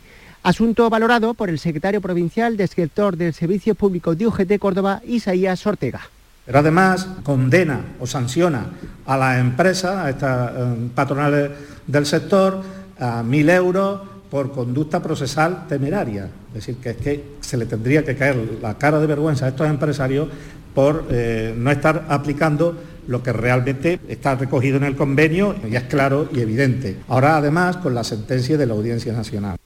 [0.44, 5.66] Asunto valorado por el secretario provincial del sector del Servicio Público de UGT Córdoba, Isaías
[5.66, 6.02] Ortega.
[6.46, 8.66] Pero además condena o sanciona
[9.06, 11.52] a las empresas, a estas eh, patronales
[11.86, 12.62] del sector,
[13.00, 16.30] a mil euros por conducta procesal temeraria.
[16.48, 19.50] Es decir, que es que se le tendría que caer la cara de vergüenza a
[19.50, 20.30] estos empresarios
[20.74, 22.78] por eh, no estar aplicando
[23.08, 26.96] lo que realmente está recogido en el convenio y es claro y evidente.
[27.10, 29.58] Ahora además con la sentencia de la Audiencia Nacional.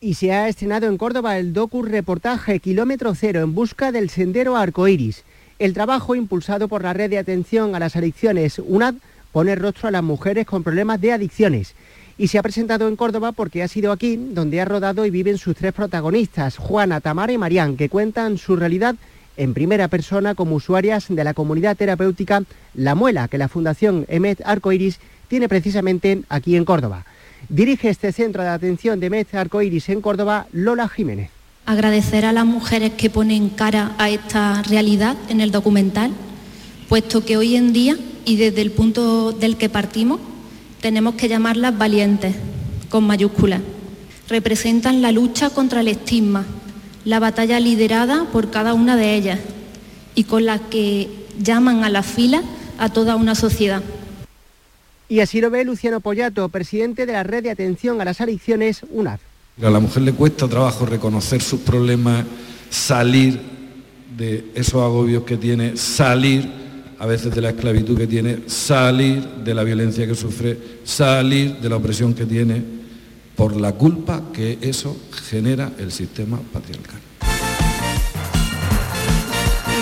[0.00, 4.56] Y se ha estrenado en Córdoba el docu reportaje Kilómetro Cero en busca del sendero
[4.56, 5.22] arcoíris.
[5.60, 8.94] El trabajo impulsado por la red de atención a las adicciones UNAD
[9.30, 11.76] pone rostro a las mujeres con problemas de adicciones
[12.20, 15.38] y se ha presentado en Córdoba porque ha sido aquí donde ha rodado y viven
[15.38, 18.94] sus tres protagonistas, Juana, Tamara y Marían, que cuentan su realidad
[19.38, 22.42] en primera persona como usuarias de la comunidad terapéutica
[22.74, 27.06] La Muela, que la Fundación Emet Arcoiris tiene precisamente aquí en Córdoba.
[27.48, 31.30] Dirige este centro de atención de Emet Arcoiris en Córdoba, Lola Jiménez.
[31.64, 36.10] Agradecer a las mujeres que ponen cara a esta realidad en el documental,
[36.86, 37.96] puesto que hoy en día
[38.26, 40.20] y desde el punto del que partimos,
[40.80, 42.34] tenemos que llamarlas valientes,
[42.88, 43.60] con mayúsculas.
[44.28, 46.44] Representan la lucha contra el estigma,
[47.04, 49.40] la batalla liderada por cada una de ellas
[50.14, 51.08] y con la que
[51.40, 52.42] llaman a la fila
[52.78, 53.82] a toda una sociedad.
[55.08, 58.82] Y así lo ve Luciano Pollato, presidente de la Red de Atención a las Adicciones,
[58.90, 59.18] UNAD.
[59.60, 62.24] A la mujer le cuesta trabajo reconocer sus problemas,
[62.70, 63.40] salir
[64.16, 66.59] de esos agobios que tiene, salir
[67.00, 71.68] a veces de la esclavitud que tiene, salir de la violencia que sufre, salir de
[71.70, 72.62] la opresión que tiene
[73.34, 74.96] por la culpa que eso
[75.28, 77.00] genera el sistema patriarcal.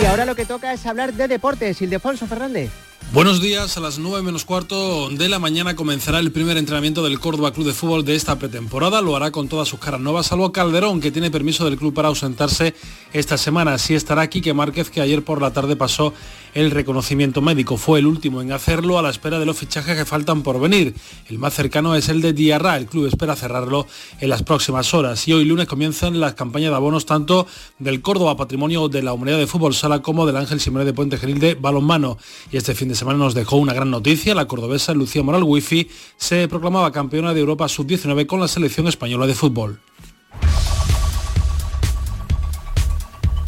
[0.00, 1.82] Y ahora lo que toca es hablar de deportes.
[1.82, 2.70] Ildefonso Fernández.
[3.10, 7.18] Buenos días, a las 9 menos cuarto de la mañana comenzará el primer entrenamiento del
[7.18, 9.00] Córdoba Club de Fútbol de esta pretemporada.
[9.00, 12.08] Lo hará con todas sus caras nuevas, salvo Calderón, que tiene permiso del club para
[12.08, 12.74] ausentarse
[13.14, 13.72] esta semana.
[13.72, 16.12] Así estará Quique Márquez, que ayer por la tarde pasó
[16.52, 17.78] el reconocimiento médico.
[17.78, 20.94] Fue el último en hacerlo a la espera de los fichajes que faltan por venir.
[21.28, 22.76] El más cercano es el de Diarra.
[22.76, 23.86] El club espera cerrarlo
[24.20, 25.26] en las próximas horas.
[25.28, 27.46] Y hoy lunes comienzan las campañas de abonos tanto
[27.78, 31.16] del Córdoba Patrimonio de la Humanidad de Fútbol Sala como del Ángel Simeone de Puente
[31.16, 32.18] Genil de Balonmano.
[32.52, 34.34] Y este fin de semana nos dejó una gran noticia.
[34.34, 39.26] La cordobesa Lucía Moral Wifi se proclamaba campeona de Europa Sub-19 con la selección española
[39.26, 39.80] de fútbol.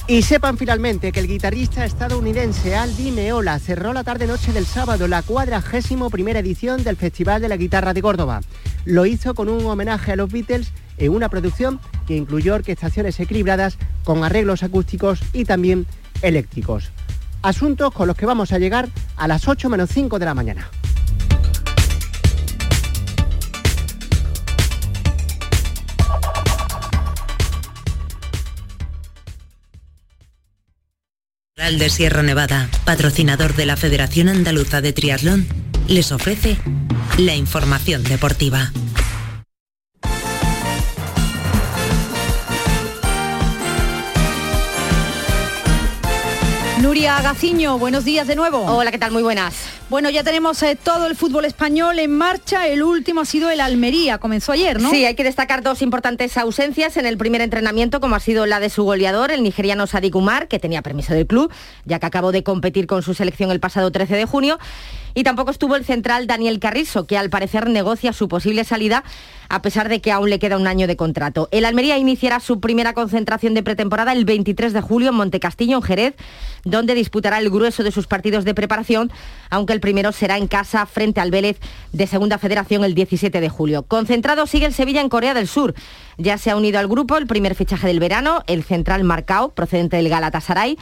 [0.07, 5.23] Y sepan finalmente que el guitarrista estadounidense Aldi Meola cerró la tarde-noche del sábado la
[5.23, 8.41] cuadragésimo primera edición del Festival de la Guitarra de Córdoba.
[8.85, 13.79] Lo hizo con un homenaje a los Beatles en una producción que incluyó orquestaciones equilibradas
[14.03, 15.87] con arreglos acústicos y también
[16.23, 16.91] eléctricos.
[17.43, 20.70] Asuntos con los que vamos a llegar a las 8 menos 5 de la mañana.
[31.78, 35.47] De Sierra Nevada, patrocinador de la Federación Andaluza de Triatlón,
[35.86, 36.59] les ofrece
[37.16, 38.72] la información deportiva.
[46.81, 48.64] Nuria Gaciño, buenos días de nuevo.
[48.64, 49.12] Hola, ¿qué tal?
[49.12, 49.80] Muy buenas.
[49.91, 52.68] Bueno, ya tenemos eh, todo el fútbol español en marcha.
[52.68, 54.88] El último ha sido el Almería, comenzó ayer, ¿no?
[54.88, 58.61] Sí, hay que destacar dos importantes ausencias en el primer entrenamiento, como ha sido la
[58.61, 61.53] de su goleador, el nigeriano Sadik Umar, que tenía permiso del club,
[61.86, 64.61] ya que acabó de competir con su selección el pasado 13 de junio.
[65.12, 69.03] Y tampoco estuvo el central Daniel Carrizo, que al parecer negocia su posible salida
[69.51, 71.49] a pesar de que aún le queda un año de contrato.
[71.51, 75.82] El Almería iniciará su primera concentración de pretemporada el 23 de julio en Montecastillo, en
[75.82, 76.14] Jerez,
[76.64, 79.11] donde disputará el grueso de sus partidos de preparación,
[79.51, 81.59] aunque el primero será en casa frente al Vélez
[81.93, 83.83] de Segunda Federación el 17 de julio.
[83.83, 85.74] Concentrado sigue el Sevilla en Corea del Sur.
[86.18, 89.97] Ya se ha unido al grupo el primer fichaje del verano, el central Marcao, procedente
[89.97, 90.78] del Galatasaray.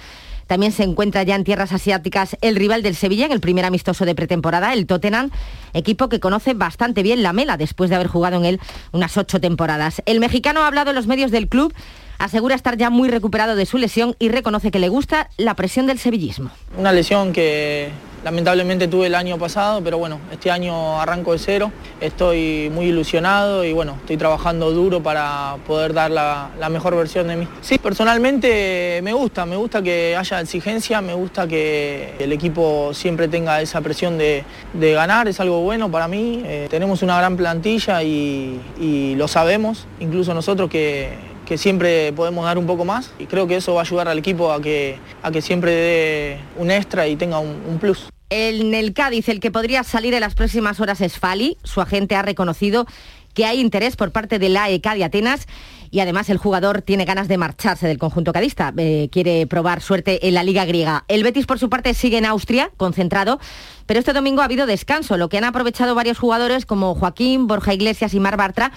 [0.47, 4.07] También se encuentra ya en tierras asiáticas el rival del Sevilla en el primer amistoso
[4.07, 5.31] de pretemporada, el Tottenham,
[5.75, 8.61] equipo que conoce bastante bien la Mela después de haber jugado en él
[8.93, 10.03] unas ocho temporadas.
[10.07, 11.75] El mexicano ha hablado en los medios del club
[12.19, 15.87] asegura estar ya muy recuperado de su lesión y reconoce que le gusta la presión
[15.87, 16.51] del sevillismo.
[16.77, 17.91] Una lesión que
[18.25, 23.65] lamentablemente tuve el año pasado, pero bueno, este año arranco de cero, estoy muy ilusionado
[23.65, 27.49] y bueno, estoy trabajando duro para poder dar la, mejor versión de mí.
[27.63, 33.29] Sí, personalmente me gusta, me gusta que haya exigencia, me gusta que el equipo siempre
[33.29, 34.45] tenga esa presión de,
[34.75, 36.43] ganar, es algo bueno para mí.
[36.45, 42.59] Eh, tenemos una gran plantilla y lo sabemos, incluso nosotros que que siempre podemos dar
[42.59, 45.31] un poco más y creo que eso va a ayudar al equipo a que, a
[45.31, 48.11] que siempre dé un extra y tenga un, plus.
[48.29, 51.57] En el Cádiz, el que podría salir en las próximas horas es Fali.
[51.65, 52.87] Su agente ha reconocido
[53.33, 55.47] que hay interés por parte de la AEK de Atenas
[55.91, 58.75] y además el jugador tiene ganas de marcharse del conjunto cadista.
[58.77, 61.05] Eh, quiere probar suerte en la Liga griega.
[61.09, 63.41] El Betis, por su parte, sigue en Austria, concentrado,
[63.87, 67.73] pero este domingo ha habido descanso, lo que han aprovechado varios jugadores como Joaquín, Borja
[67.73, 68.71] Iglesias y Mar Bartra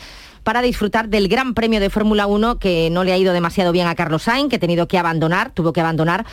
[0.43, 3.87] para disfrutar del Gran Premio de Fórmula 1 que no le ha ido demasiado bien
[3.87, 6.25] a Carlos Sainz, que ha tenido que abandonar, tuvo que abandonar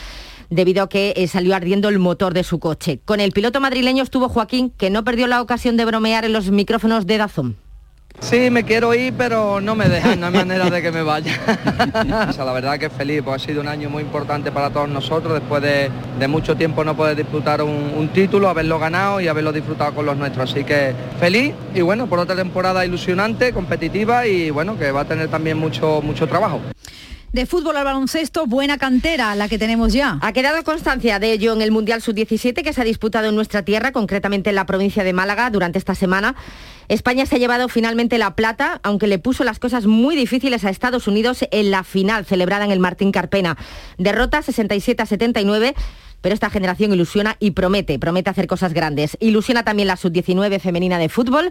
[0.49, 2.99] debido a que eh, salió ardiendo el motor de su coche.
[3.05, 6.49] Con el piloto madrileño estuvo Joaquín, que no perdió la ocasión de bromear en los
[6.49, 7.68] micrófonos de Dazón.
[8.21, 11.33] Sí, me quiero ir, pero no me dejan, no hay manera de que me vaya.
[12.29, 14.89] o sea, la verdad que feliz, pues ha sido un año muy importante para todos
[14.89, 15.89] nosotros, después de,
[16.19, 20.05] de mucho tiempo no poder disfrutar un, un, título, haberlo ganado y haberlo disfrutado con
[20.05, 20.51] los nuestros.
[20.51, 25.05] Así que feliz y bueno, por otra temporada ilusionante, competitiva y bueno, que va a
[25.05, 26.59] tener también mucho, mucho trabajo.
[27.31, 30.17] De fútbol al baloncesto, buena cantera la que tenemos ya.
[30.21, 33.61] Ha quedado constancia de ello en el Mundial Sub-17 que se ha disputado en nuestra
[33.61, 36.33] tierra, concretamente en la provincia de Málaga, durante esta semana.
[36.87, 40.71] España se ha llevado finalmente la plata, aunque le puso las cosas muy difíciles a
[40.71, 43.57] Estados Unidos en la final celebrada en el Martín Carpena.
[43.99, 45.75] Derrota 67 a 79
[46.21, 49.15] pero esta generación ilusiona y promete, promete hacer cosas grandes.
[49.21, 51.49] Ilusiona también la sub-19 femenina de fútbol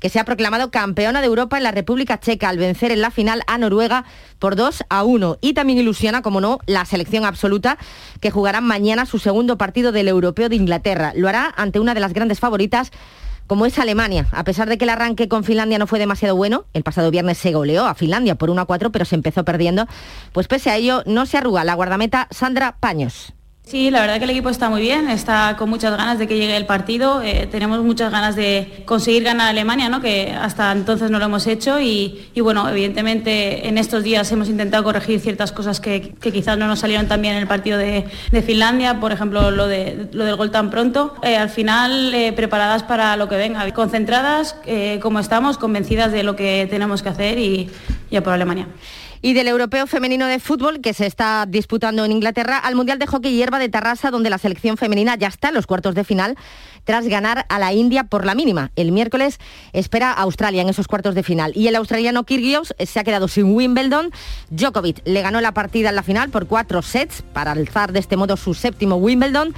[0.00, 3.10] que se ha proclamado campeona de Europa en la República Checa al vencer en la
[3.10, 4.04] final a Noruega
[4.38, 5.38] por 2 a 1.
[5.40, 7.78] Y también ilusiona, como no, la selección absoluta
[8.20, 11.12] que jugará mañana su segundo partido del Europeo de Inglaterra.
[11.14, 12.90] Lo hará ante una de las grandes favoritas
[13.46, 14.26] como es Alemania.
[14.32, 17.38] A pesar de que el arranque con Finlandia no fue demasiado bueno, el pasado viernes
[17.38, 19.86] se goleó a Finlandia por 1 a 4, pero se empezó perdiendo,
[20.32, 23.34] pues pese a ello no se arruga la guardameta Sandra Paños.
[23.66, 26.36] Sí, la verdad que el equipo está muy bien, está con muchas ganas de que
[26.36, 30.02] llegue el partido, eh, tenemos muchas ganas de conseguir ganar a Alemania, ¿no?
[30.02, 34.50] que hasta entonces no lo hemos hecho y, y bueno, evidentemente en estos días hemos
[34.50, 38.04] intentado corregir ciertas cosas que, quizás no nos salieron tan bien en el partido de,
[38.44, 41.14] Finlandia, por ejemplo lo, de, lo del gol tan pronto.
[41.22, 44.56] Eh, al final eh, preparadas para lo que venga, concentradas
[45.00, 47.70] como estamos, convencidas de lo que tenemos que hacer y
[48.10, 48.68] ya por Alemania
[49.24, 53.06] y del Europeo Femenino de Fútbol que se está disputando en Inglaterra al Mundial de
[53.06, 56.36] Hockey Hierba de Tarrasa, donde la selección femenina ya está en los cuartos de final
[56.84, 58.70] tras ganar a la India por la mínima.
[58.76, 59.40] El miércoles
[59.72, 61.52] espera a Australia en esos cuartos de final.
[61.54, 64.10] Y el australiano Kyrgios se ha quedado sin Wimbledon.
[64.50, 68.18] Djokovic le ganó la partida en la final por cuatro sets para alzar de este
[68.18, 69.54] modo su séptimo Wimbledon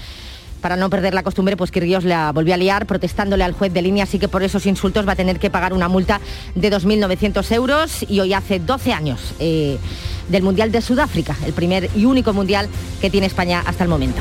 [0.61, 3.83] para no perder la costumbre, pues Kyrgios la volvió a liar protestándole al juez de
[3.83, 6.21] línea, así que por esos insultos va a tener que pagar una multa
[6.55, 9.35] de 2.900 euros y hoy hace 12 años.
[9.39, 9.79] Eh,
[10.29, 12.69] del Mundial de Sudáfrica, el primer y único Mundial
[13.01, 14.21] que tiene España hasta el momento.